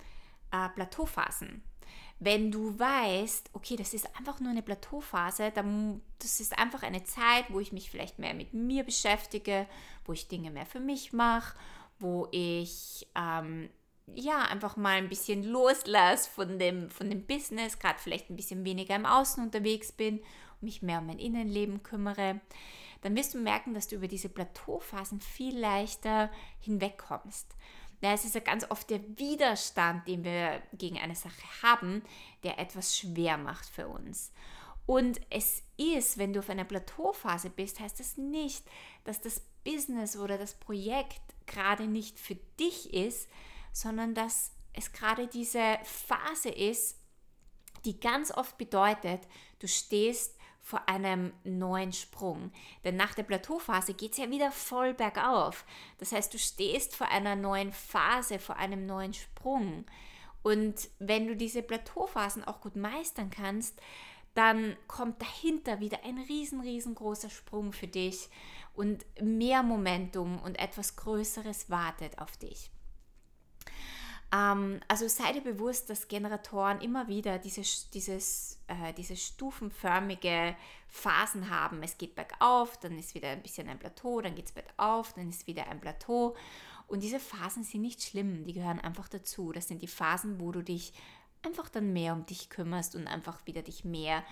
äh, 0.51 0.69
Plateauphasen 0.69 1.63
wenn 2.19 2.51
du 2.51 2.77
weißt, 2.77 3.51
okay, 3.53 3.75
das 3.75 3.93
ist 3.93 4.07
einfach 4.17 4.39
nur 4.39 4.49
eine 4.49 4.63
Plateauphase, 4.63 5.51
dann, 5.53 6.01
das 6.19 6.39
ist 6.39 6.57
einfach 6.57 6.81
eine 6.81 7.03
Zeit, 7.03 7.45
wo 7.49 7.59
ich 7.59 7.71
mich 7.71 7.91
vielleicht 7.91 8.17
mehr 8.17 8.33
mit 8.33 8.53
mir 8.53 8.83
beschäftige, 8.83 9.67
wo 10.05 10.13
ich 10.13 10.27
Dinge 10.27 10.49
mehr 10.49 10.65
für 10.65 10.79
mich 10.79 11.13
mache, 11.13 11.55
wo 11.99 12.27
ich 12.31 13.07
ähm, 13.15 13.69
ja 14.15 14.41
einfach 14.43 14.77
mal 14.77 14.97
ein 14.97 15.09
bisschen 15.09 15.43
loslasse 15.43 16.29
von 16.29 16.57
dem, 16.57 16.89
von 16.89 17.09
dem 17.09 17.25
Business, 17.25 17.77
gerade 17.77 17.99
vielleicht 17.99 18.29
ein 18.29 18.35
bisschen 18.35 18.65
weniger 18.65 18.95
im 18.95 19.05
Außen 19.05 19.43
unterwegs 19.43 19.91
bin 19.91 20.19
und 20.19 20.63
mich 20.63 20.81
mehr 20.81 20.99
um 20.99 21.07
mein 21.07 21.19
Innenleben 21.19 21.83
kümmere, 21.83 22.41
dann 23.01 23.15
wirst 23.15 23.35
du 23.35 23.39
merken, 23.39 23.75
dass 23.75 23.87
du 23.87 23.95
über 23.95 24.07
diese 24.07 24.29
Plateauphasen 24.29 25.21
viel 25.21 25.57
leichter 25.57 26.31
hinwegkommst. 26.61 27.55
Ja, 28.01 28.13
es 28.13 28.25
ist 28.25 28.35
ja 28.35 28.41
ganz 28.41 28.69
oft 28.69 28.89
der 28.89 29.01
Widerstand, 29.17 30.07
den 30.07 30.23
wir 30.23 30.61
gegen 30.73 30.99
eine 30.99 31.15
Sache 31.15 31.63
haben, 31.63 32.03
der 32.43 32.59
etwas 32.59 32.97
schwer 32.97 33.37
macht 33.37 33.67
für 33.67 33.87
uns. 33.87 34.31
Und 34.85 35.19
es 35.29 35.63
ist, 35.75 36.17
wenn 36.17 36.31
du 36.31 36.39
auf 36.39 36.49
einer 36.49 36.63
Plateauphase 36.63 37.49
bist, 37.49 37.79
heißt 37.79 37.99
das 37.99 38.17
nicht, 38.17 38.63
dass 39.03 39.19
das 39.19 39.41
Business 39.63 40.15
oder 40.15 40.37
das 40.37 40.53
Projekt 40.53 41.21
gerade 41.45 41.87
nicht 41.87 42.19
für 42.19 42.35
dich 42.59 42.93
ist, 42.93 43.27
sondern 43.73 44.13
dass 44.13 44.51
es 44.73 44.91
gerade 44.93 45.27
diese 45.27 45.77
Phase 45.83 46.49
ist, 46.49 46.97
die 47.83 47.99
ganz 47.99 48.31
oft 48.31 48.57
bedeutet, 48.57 49.21
du 49.59 49.67
stehst 49.67 50.36
vor 50.67 50.89
einem 50.89 51.31
neuen 51.45 51.93
Sprung. 51.93 52.51
Denn 52.83 52.97
nach 52.97 53.13
der 53.13 53.23
Plateauphase 53.23 53.93
geht 53.93 54.11
es 54.11 54.17
ja 54.17 54.29
wieder 54.29 54.51
voll 54.51 54.93
bergauf. 54.93 55.63
Das 55.97 56.11
heißt, 56.11 56.33
du 56.33 56.37
stehst 56.37 56.93
vor 56.93 57.07
einer 57.07 57.37
neuen 57.37 57.71
Phase, 57.71 58.37
vor 58.37 58.57
einem 58.57 58.85
neuen 58.85 59.13
Sprung. 59.13 59.85
Und 60.43 60.89
wenn 60.99 61.25
du 61.25 61.37
diese 61.37 61.61
Plateauphasen 61.61 62.43
auch 62.43 62.59
gut 62.59 62.75
meistern 62.75 63.29
kannst, 63.29 63.79
dann 64.33 64.75
kommt 64.87 65.21
dahinter 65.21 65.79
wieder 65.79 66.03
ein 66.03 66.17
riesen, 66.17 66.59
riesengroßer 66.59 67.29
Sprung 67.29 67.71
für 67.71 67.87
dich 67.87 68.27
und 68.73 69.05
mehr 69.21 69.63
Momentum 69.63 70.37
und 70.41 70.59
etwas 70.59 70.97
Größeres 70.97 71.69
wartet 71.69 72.19
auf 72.19 72.35
dich. 72.35 72.71
Ähm, 74.31 74.79
also 74.87 75.07
sei 75.07 75.31
dir 75.33 75.41
bewusst, 75.41 75.89
dass 75.89 76.07
Generatoren 76.07 76.81
immer 76.81 77.07
wieder 77.07 77.39
diese, 77.39 77.61
dieses, 77.93 78.59
äh, 78.67 78.93
diese 78.93 79.15
stufenförmige 79.15 80.55
Phasen 80.89 81.49
haben. 81.49 81.81
Es 81.83 81.97
geht 81.97 82.15
bergauf, 82.15 82.77
dann 82.77 82.97
ist 82.97 83.15
wieder 83.15 83.29
ein 83.29 83.41
bisschen 83.41 83.69
ein 83.69 83.79
Plateau, 83.79 84.21
dann 84.21 84.35
geht 84.35 84.47
es 84.47 84.51
bergauf, 84.51 85.13
dann 85.13 85.29
ist 85.29 85.47
wieder 85.47 85.67
ein 85.67 85.79
Plateau. 85.79 86.35
Und 86.87 87.03
diese 87.03 87.19
Phasen 87.19 87.63
sind 87.63 87.81
nicht 87.81 88.01
schlimm, 88.01 88.45
die 88.45 88.53
gehören 88.53 88.79
einfach 88.79 89.09
dazu. 89.09 89.51
Das 89.51 89.67
sind 89.67 89.81
die 89.81 89.87
Phasen, 89.87 90.39
wo 90.39 90.51
du 90.51 90.61
dich 90.61 90.93
einfach 91.43 91.69
dann 91.69 91.93
mehr 91.93 92.13
um 92.13 92.25
dich 92.25 92.49
kümmerst 92.49 92.95
und 92.95 93.07
einfach 93.07 93.45
wieder 93.45 93.61
dich 93.61 93.85
mehr 93.85 94.23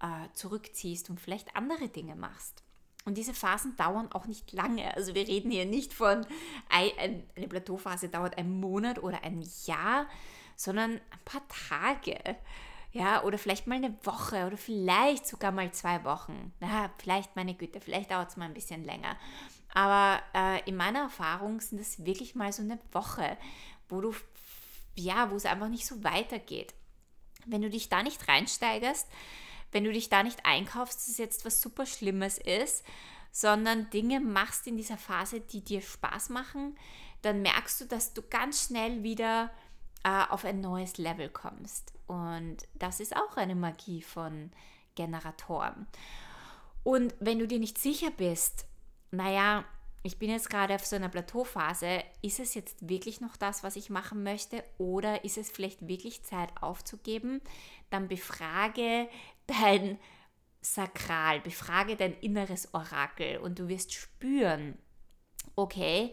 äh, 0.00 0.28
zurückziehst 0.34 1.10
und 1.10 1.20
vielleicht 1.20 1.56
andere 1.56 1.88
Dinge 1.88 2.16
machst. 2.16 2.62
Und 3.04 3.18
diese 3.18 3.34
Phasen 3.34 3.76
dauern 3.76 4.10
auch 4.12 4.26
nicht 4.26 4.52
lange. 4.52 4.94
Also 4.94 5.14
wir 5.14 5.26
reden 5.26 5.50
hier 5.50 5.66
nicht 5.66 5.92
von, 5.92 6.24
eine 6.68 7.48
Plateauphase 7.48 8.08
dauert 8.08 8.38
einen 8.38 8.60
Monat 8.60 9.02
oder 9.02 9.24
ein 9.24 9.44
Jahr, 9.64 10.06
sondern 10.56 10.92
ein 10.92 11.24
paar 11.24 11.42
Tage. 11.48 12.18
Ja, 12.92 13.22
oder 13.24 13.38
vielleicht 13.38 13.66
mal 13.66 13.76
eine 13.76 13.96
Woche 14.04 14.46
oder 14.46 14.58
vielleicht 14.58 15.26
sogar 15.26 15.50
mal 15.50 15.72
zwei 15.72 16.04
Wochen. 16.04 16.52
Na, 16.60 16.90
vielleicht, 16.98 17.34
meine 17.36 17.54
Güte, 17.54 17.80
vielleicht 17.80 18.10
dauert 18.10 18.30
es 18.30 18.36
mal 18.36 18.44
ein 18.44 18.54
bisschen 18.54 18.84
länger. 18.84 19.16
Aber 19.72 20.22
äh, 20.34 20.68
in 20.68 20.76
meiner 20.76 21.00
Erfahrung 21.00 21.60
sind 21.60 21.80
es 21.80 22.04
wirklich 22.04 22.34
mal 22.34 22.52
so 22.52 22.62
eine 22.62 22.78
Woche, 22.92 23.38
wo 23.88 24.02
du, 24.02 24.14
ja, 24.94 25.30
wo 25.30 25.36
es 25.36 25.46
einfach 25.46 25.68
nicht 25.68 25.86
so 25.86 26.04
weitergeht. 26.04 26.74
Wenn 27.46 27.62
du 27.62 27.70
dich 27.70 27.88
da 27.88 28.02
nicht 28.02 28.28
reinsteigerst, 28.28 29.08
wenn 29.72 29.84
du 29.84 29.92
dich 29.92 30.08
da 30.08 30.22
nicht 30.22 30.44
einkaufst, 30.44 31.00
dass 31.00 31.08
es 31.08 31.18
jetzt 31.18 31.44
was 31.44 31.60
super 31.60 31.86
Schlimmes 31.86 32.38
ist, 32.38 32.84
sondern 33.32 33.90
Dinge 33.90 34.20
machst 34.20 34.66
in 34.66 34.76
dieser 34.76 34.98
Phase, 34.98 35.40
die 35.40 35.64
dir 35.64 35.80
Spaß 35.80 36.28
machen, 36.28 36.76
dann 37.22 37.42
merkst 37.42 37.80
du, 37.80 37.86
dass 37.86 38.12
du 38.12 38.22
ganz 38.22 38.66
schnell 38.66 39.02
wieder 39.02 39.50
äh, 40.04 40.24
auf 40.28 40.44
ein 40.44 40.60
neues 40.60 40.98
Level 40.98 41.30
kommst. 41.30 41.92
Und 42.06 42.58
das 42.74 43.00
ist 43.00 43.16
auch 43.16 43.36
eine 43.36 43.54
Magie 43.54 44.02
von 44.02 44.50
Generatoren. 44.94 45.86
Und 46.84 47.14
wenn 47.20 47.38
du 47.38 47.46
dir 47.46 47.58
nicht 47.58 47.78
sicher 47.78 48.10
bist, 48.10 48.66
naja, 49.10 49.64
ich 50.04 50.18
bin 50.18 50.30
jetzt 50.30 50.50
gerade 50.50 50.74
auf 50.74 50.84
so 50.84 50.96
einer 50.96 51.08
Plateauphase, 51.08 52.02
ist 52.22 52.40
es 52.40 52.54
jetzt 52.54 52.88
wirklich 52.88 53.20
noch 53.20 53.36
das, 53.36 53.62
was 53.62 53.76
ich 53.76 53.88
machen 53.88 54.24
möchte 54.24 54.64
oder 54.78 55.24
ist 55.24 55.38
es 55.38 55.48
vielleicht 55.48 55.86
wirklich 55.86 56.24
Zeit 56.24 56.50
aufzugeben, 56.60 57.40
dann 57.90 58.08
befrage 58.08 59.08
dein 59.60 59.98
Sakral, 60.60 61.40
befrage 61.40 61.96
dein 61.96 62.14
inneres 62.20 62.72
Orakel 62.72 63.38
und 63.38 63.58
du 63.58 63.68
wirst 63.68 63.92
spüren, 63.92 64.78
okay, 65.56 66.12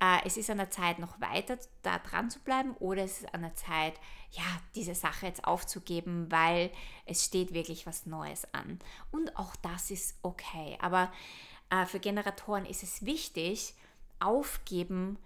äh, 0.00 0.18
es 0.24 0.36
ist 0.36 0.50
an 0.50 0.58
der 0.58 0.70
Zeit, 0.70 0.98
noch 0.98 1.20
weiter 1.20 1.58
da 1.82 1.98
dran 1.98 2.30
zu 2.30 2.40
bleiben 2.40 2.74
oder 2.78 3.04
es 3.04 3.20
ist 3.20 3.34
an 3.34 3.42
der 3.42 3.54
Zeit, 3.54 3.94
ja, 4.30 4.44
diese 4.74 4.94
Sache 4.94 5.26
jetzt 5.26 5.44
aufzugeben, 5.44 6.30
weil 6.30 6.70
es 7.04 7.24
steht 7.24 7.52
wirklich 7.52 7.86
was 7.86 8.06
Neues 8.06 8.52
an. 8.54 8.78
Und 9.10 9.36
auch 9.36 9.54
das 9.56 9.90
ist 9.90 10.18
okay. 10.22 10.78
Aber 10.80 11.12
äh, 11.70 11.84
für 11.84 12.00
Generatoren 12.00 12.64
ist 12.64 12.82
es 12.82 13.04
wichtig, 13.04 13.74
aufgeben 14.18 15.18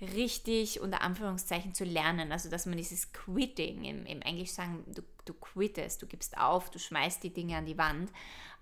richtig 0.00 0.80
unter 0.80 1.02
Anführungszeichen 1.02 1.74
zu 1.74 1.84
lernen. 1.84 2.32
Also 2.32 2.48
dass 2.48 2.66
man 2.66 2.76
dieses 2.76 3.12
Quitting, 3.12 3.84
im, 3.84 4.06
im 4.06 4.22
Englisch 4.22 4.52
sagen, 4.52 4.84
du, 4.94 5.02
du 5.24 5.34
quittest, 5.34 6.02
du 6.02 6.06
gibst 6.06 6.36
auf, 6.38 6.70
du 6.70 6.78
schmeißt 6.78 7.22
die 7.22 7.32
Dinge 7.32 7.56
an 7.56 7.66
die 7.66 7.78
Wand, 7.78 8.10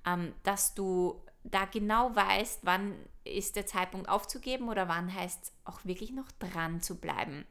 ähm, 0.07 0.33
dass 0.43 0.75
du 0.75 1.21
da 1.45 1.65
genau 1.65 2.15
weißt, 2.15 2.61
wann 2.65 2.95
ist 3.25 3.57
der 3.57 3.67
Zeitpunkt 3.67 4.09
aufzugeben 4.09 4.69
oder 4.69 4.89
wann 4.89 5.13
heißt 5.13 5.45
es 5.45 5.53
auch 5.65 5.85
wirklich 5.85 6.13
noch 6.13 6.31
dran 6.39 6.81
zu 6.81 6.97
bleiben. 6.97 7.47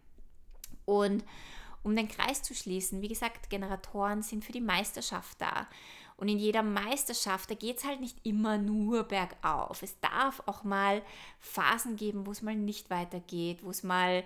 Und 0.85 1.23
um 1.83 1.95
den 1.95 2.07
Kreis 2.07 2.43
zu 2.43 2.53
schließen, 2.53 3.01
wie 3.01 3.07
gesagt, 3.07 3.49
Generatoren 3.49 4.21
sind 4.21 4.43
für 4.43 4.51
die 4.51 4.61
Meisterschaft 4.61 5.39
da. 5.41 5.67
Und 6.19 6.29
in 6.29 6.39
jeder 6.39 6.63
Meisterschaft, 6.63 7.51
da 7.51 7.53
geht 7.53 7.77
es 7.77 7.85
halt 7.85 8.01
nicht 8.01 8.25
immer 8.25 8.57
nur 8.57 9.03
bergauf. 9.03 9.83
Es 9.83 9.99
darf 9.99 10.41
auch 10.47 10.63
mal 10.63 11.03
Phasen 11.39 11.95
geben, 11.95 12.25
wo 12.25 12.31
es 12.31 12.41
mal 12.41 12.55
nicht 12.55 12.89
weitergeht, 12.89 13.63
wo 13.63 13.69
es 13.69 13.83
mal 13.83 14.23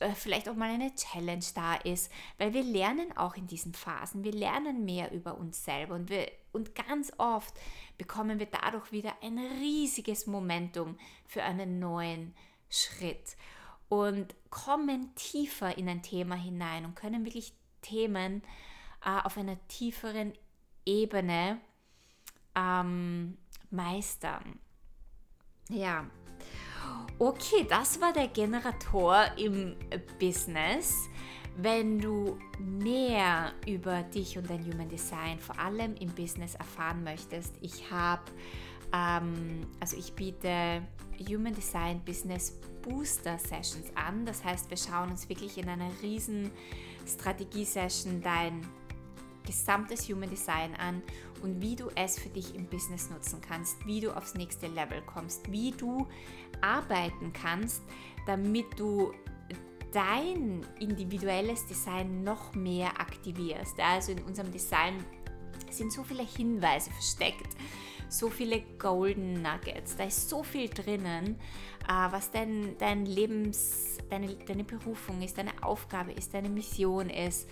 äh, 0.00 0.12
vielleicht 0.14 0.48
auch 0.48 0.54
mal 0.54 0.70
eine 0.70 0.94
Challenge 0.94 1.44
da 1.54 1.74
ist, 1.74 2.10
weil 2.38 2.54
wir 2.54 2.62
lernen 2.62 3.14
auch 3.18 3.36
in 3.36 3.46
diesen 3.46 3.74
Phasen. 3.74 4.24
Wir 4.24 4.32
lernen 4.32 4.86
mehr 4.86 5.12
über 5.12 5.36
uns 5.36 5.62
selber 5.62 5.94
und, 5.94 6.08
wir, 6.08 6.26
und 6.52 6.74
ganz 6.74 7.12
oft 7.18 7.52
bekommen 7.98 8.38
wir 8.38 8.46
dadurch 8.46 8.90
wieder 8.90 9.12
ein 9.20 9.38
riesiges 9.60 10.26
Momentum 10.26 10.96
für 11.26 11.42
einen 11.42 11.78
neuen 11.78 12.34
Schritt 12.70 13.36
und 13.90 14.34
kommen 14.48 15.14
tiefer 15.16 15.76
in 15.76 15.86
ein 15.86 16.02
Thema 16.02 16.36
hinein 16.36 16.86
und 16.86 16.94
können 16.94 17.26
wirklich 17.26 17.52
Themen 17.82 18.42
äh, 19.04 19.20
auf 19.22 19.36
einer 19.36 19.58
tieferen 19.68 20.32
Ebene 20.84 21.60
ähm, 22.54 23.36
meistern. 23.70 24.58
Ja. 25.68 26.06
Okay, 27.18 27.66
das 27.68 28.00
war 28.00 28.12
der 28.12 28.28
Generator 28.28 29.26
im 29.36 29.76
Business. 30.18 31.08
Wenn 31.56 31.98
du 31.98 32.38
mehr 32.58 33.52
über 33.66 34.02
dich 34.02 34.38
und 34.38 34.48
dein 34.48 34.64
Human 34.64 34.88
Design, 34.88 35.38
vor 35.38 35.58
allem 35.58 35.94
im 35.96 36.08
Business, 36.14 36.54
erfahren 36.54 37.04
möchtest, 37.04 37.54
ich 37.60 37.90
habe, 37.90 38.22
ähm, 38.92 39.66
also 39.78 39.96
ich 39.96 40.14
biete 40.14 40.82
Human 41.28 41.54
Design 41.54 42.00
Business 42.04 42.58
Booster 42.82 43.38
Sessions 43.38 43.94
an. 43.94 44.24
Das 44.24 44.42
heißt, 44.42 44.70
wir 44.70 44.76
schauen 44.76 45.10
uns 45.10 45.28
wirklich 45.28 45.58
in 45.58 45.68
einer 45.68 45.90
riesen 46.02 46.50
Strategie-Session 47.06 48.22
dein 48.22 48.66
gesamtes 49.44 50.08
Human 50.08 50.30
Design 50.30 50.74
an 50.76 51.02
und 51.42 51.60
wie 51.60 51.76
du 51.76 51.88
es 51.94 52.18
für 52.18 52.28
dich 52.28 52.54
im 52.54 52.66
Business 52.66 53.10
nutzen 53.10 53.40
kannst, 53.40 53.84
wie 53.86 54.00
du 54.00 54.16
aufs 54.16 54.34
nächste 54.34 54.66
Level 54.66 55.02
kommst, 55.02 55.50
wie 55.50 55.72
du 55.72 56.06
arbeiten 56.60 57.32
kannst, 57.32 57.82
damit 58.26 58.66
du 58.78 59.12
dein 59.92 60.64
individuelles 60.78 61.66
Design 61.66 62.22
noch 62.22 62.54
mehr 62.54 63.00
aktivierst. 63.00 63.78
Also 63.80 64.12
in 64.12 64.22
unserem 64.22 64.52
Design 64.52 65.04
sind 65.70 65.92
so 65.92 66.02
viele 66.04 66.22
Hinweise 66.22 66.90
versteckt, 66.90 67.56
so 68.10 68.28
viele 68.28 68.60
Golden 68.78 69.42
Nuggets, 69.42 69.96
da 69.96 70.04
ist 70.04 70.28
so 70.28 70.42
viel 70.42 70.68
drinnen, 70.68 71.38
äh, 71.88 72.12
was 72.12 72.30
dein, 72.30 72.76
dein 72.78 73.06
Lebens, 73.06 73.98
deine, 74.08 74.34
deine 74.34 74.64
Berufung 74.64 75.22
ist, 75.22 75.38
deine 75.38 75.52
Aufgabe 75.62 76.12
ist, 76.12 76.34
deine 76.34 76.48
Mission 76.48 77.08
ist, 77.08 77.48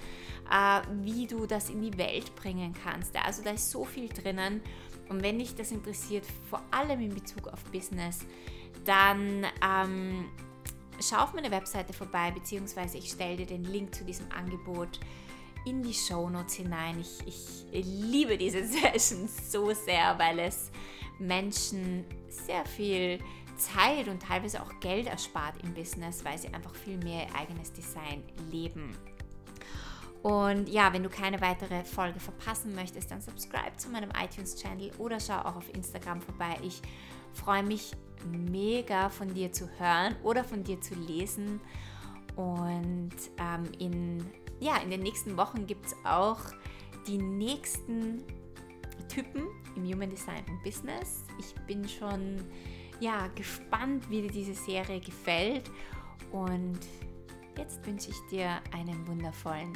äh, 0.50 0.80
wie 1.02 1.26
du 1.26 1.46
das 1.46 1.70
in 1.70 1.82
die 1.82 1.96
Welt 1.96 2.34
bringen 2.36 2.74
kannst. 2.84 3.14
Also 3.24 3.42
da 3.42 3.50
ist 3.50 3.70
so 3.70 3.84
viel 3.84 4.08
drinnen. 4.08 4.60
Und 5.08 5.22
wenn 5.22 5.38
dich 5.38 5.54
das 5.54 5.70
interessiert, 5.70 6.24
vor 6.50 6.62
allem 6.70 7.00
in 7.00 7.14
Bezug 7.14 7.48
auf 7.48 7.64
Business, 7.72 8.26
dann 8.84 9.46
ähm, 9.62 10.26
schau 11.00 11.18
auf 11.18 11.34
meine 11.34 11.50
Webseite 11.50 11.92
vorbei, 11.92 12.30
beziehungsweise 12.30 12.98
ich 12.98 13.10
stelle 13.10 13.36
dir 13.36 13.46
den 13.46 13.64
Link 13.64 13.94
zu 13.94 14.04
diesem 14.04 14.30
Angebot 14.32 15.00
in 15.68 15.82
die 15.82 15.94
Shownotes 15.94 16.54
hinein. 16.54 16.98
Ich, 17.00 17.18
ich 17.26 17.72
liebe 17.72 18.38
diese 18.38 18.64
Sessions 18.66 19.52
so 19.52 19.72
sehr, 19.72 20.18
weil 20.18 20.38
es 20.38 20.70
Menschen 21.18 22.04
sehr 22.28 22.64
viel 22.64 23.18
Zeit 23.56 24.08
und 24.08 24.22
teilweise 24.22 24.62
auch 24.62 24.80
Geld 24.80 25.06
erspart 25.06 25.54
im 25.62 25.74
Business, 25.74 26.24
weil 26.24 26.38
sie 26.38 26.48
einfach 26.48 26.74
viel 26.74 26.96
mehr 26.98 27.26
ihr 27.26 27.34
eigenes 27.34 27.72
Design 27.72 28.22
leben. 28.50 28.96
Und 30.22 30.68
ja, 30.68 30.92
wenn 30.92 31.02
du 31.02 31.08
keine 31.08 31.40
weitere 31.40 31.84
Folge 31.84 32.18
verpassen 32.18 32.74
möchtest, 32.74 33.10
dann 33.10 33.20
subscribe 33.20 33.76
zu 33.76 33.88
meinem 33.88 34.10
iTunes-Channel 34.10 34.90
oder 34.98 35.20
schau 35.20 35.38
auch 35.38 35.56
auf 35.56 35.74
Instagram 35.74 36.20
vorbei. 36.20 36.56
Ich 36.62 36.82
freue 37.34 37.62
mich 37.62 37.92
mega 38.26 39.10
von 39.10 39.32
dir 39.32 39.52
zu 39.52 39.68
hören 39.78 40.16
oder 40.22 40.42
von 40.42 40.64
dir 40.64 40.80
zu 40.80 40.94
lesen. 40.94 41.60
Und 42.38 43.10
ähm, 43.38 43.64
in, 43.80 44.24
ja, 44.60 44.76
in 44.76 44.90
den 44.90 45.02
nächsten 45.02 45.36
Wochen 45.36 45.66
gibt 45.66 45.86
es 45.86 45.96
auch 46.04 46.38
die 47.08 47.18
nächsten 47.18 48.22
Typen 49.08 49.48
im 49.74 49.84
Human 49.84 50.08
Design 50.08 50.44
und 50.48 50.62
Business. 50.62 51.24
Ich 51.40 51.52
bin 51.66 51.88
schon 51.88 52.44
ja, 53.00 53.26
gespannt, 53.34 54.08
wie 54.08 54.22
dir 54.22 54.30
diese 54.30 54.54
Serie 54.54 55.00
gefällt. 55.00 55.68
Und 56.30 56.78
jetzt 57.56 57.84
wünsche 57.84 58.10
ich 58.10 58.20
dir 58.30 58.60
einen 58.72 59.04
wundervollen 59.08 59.72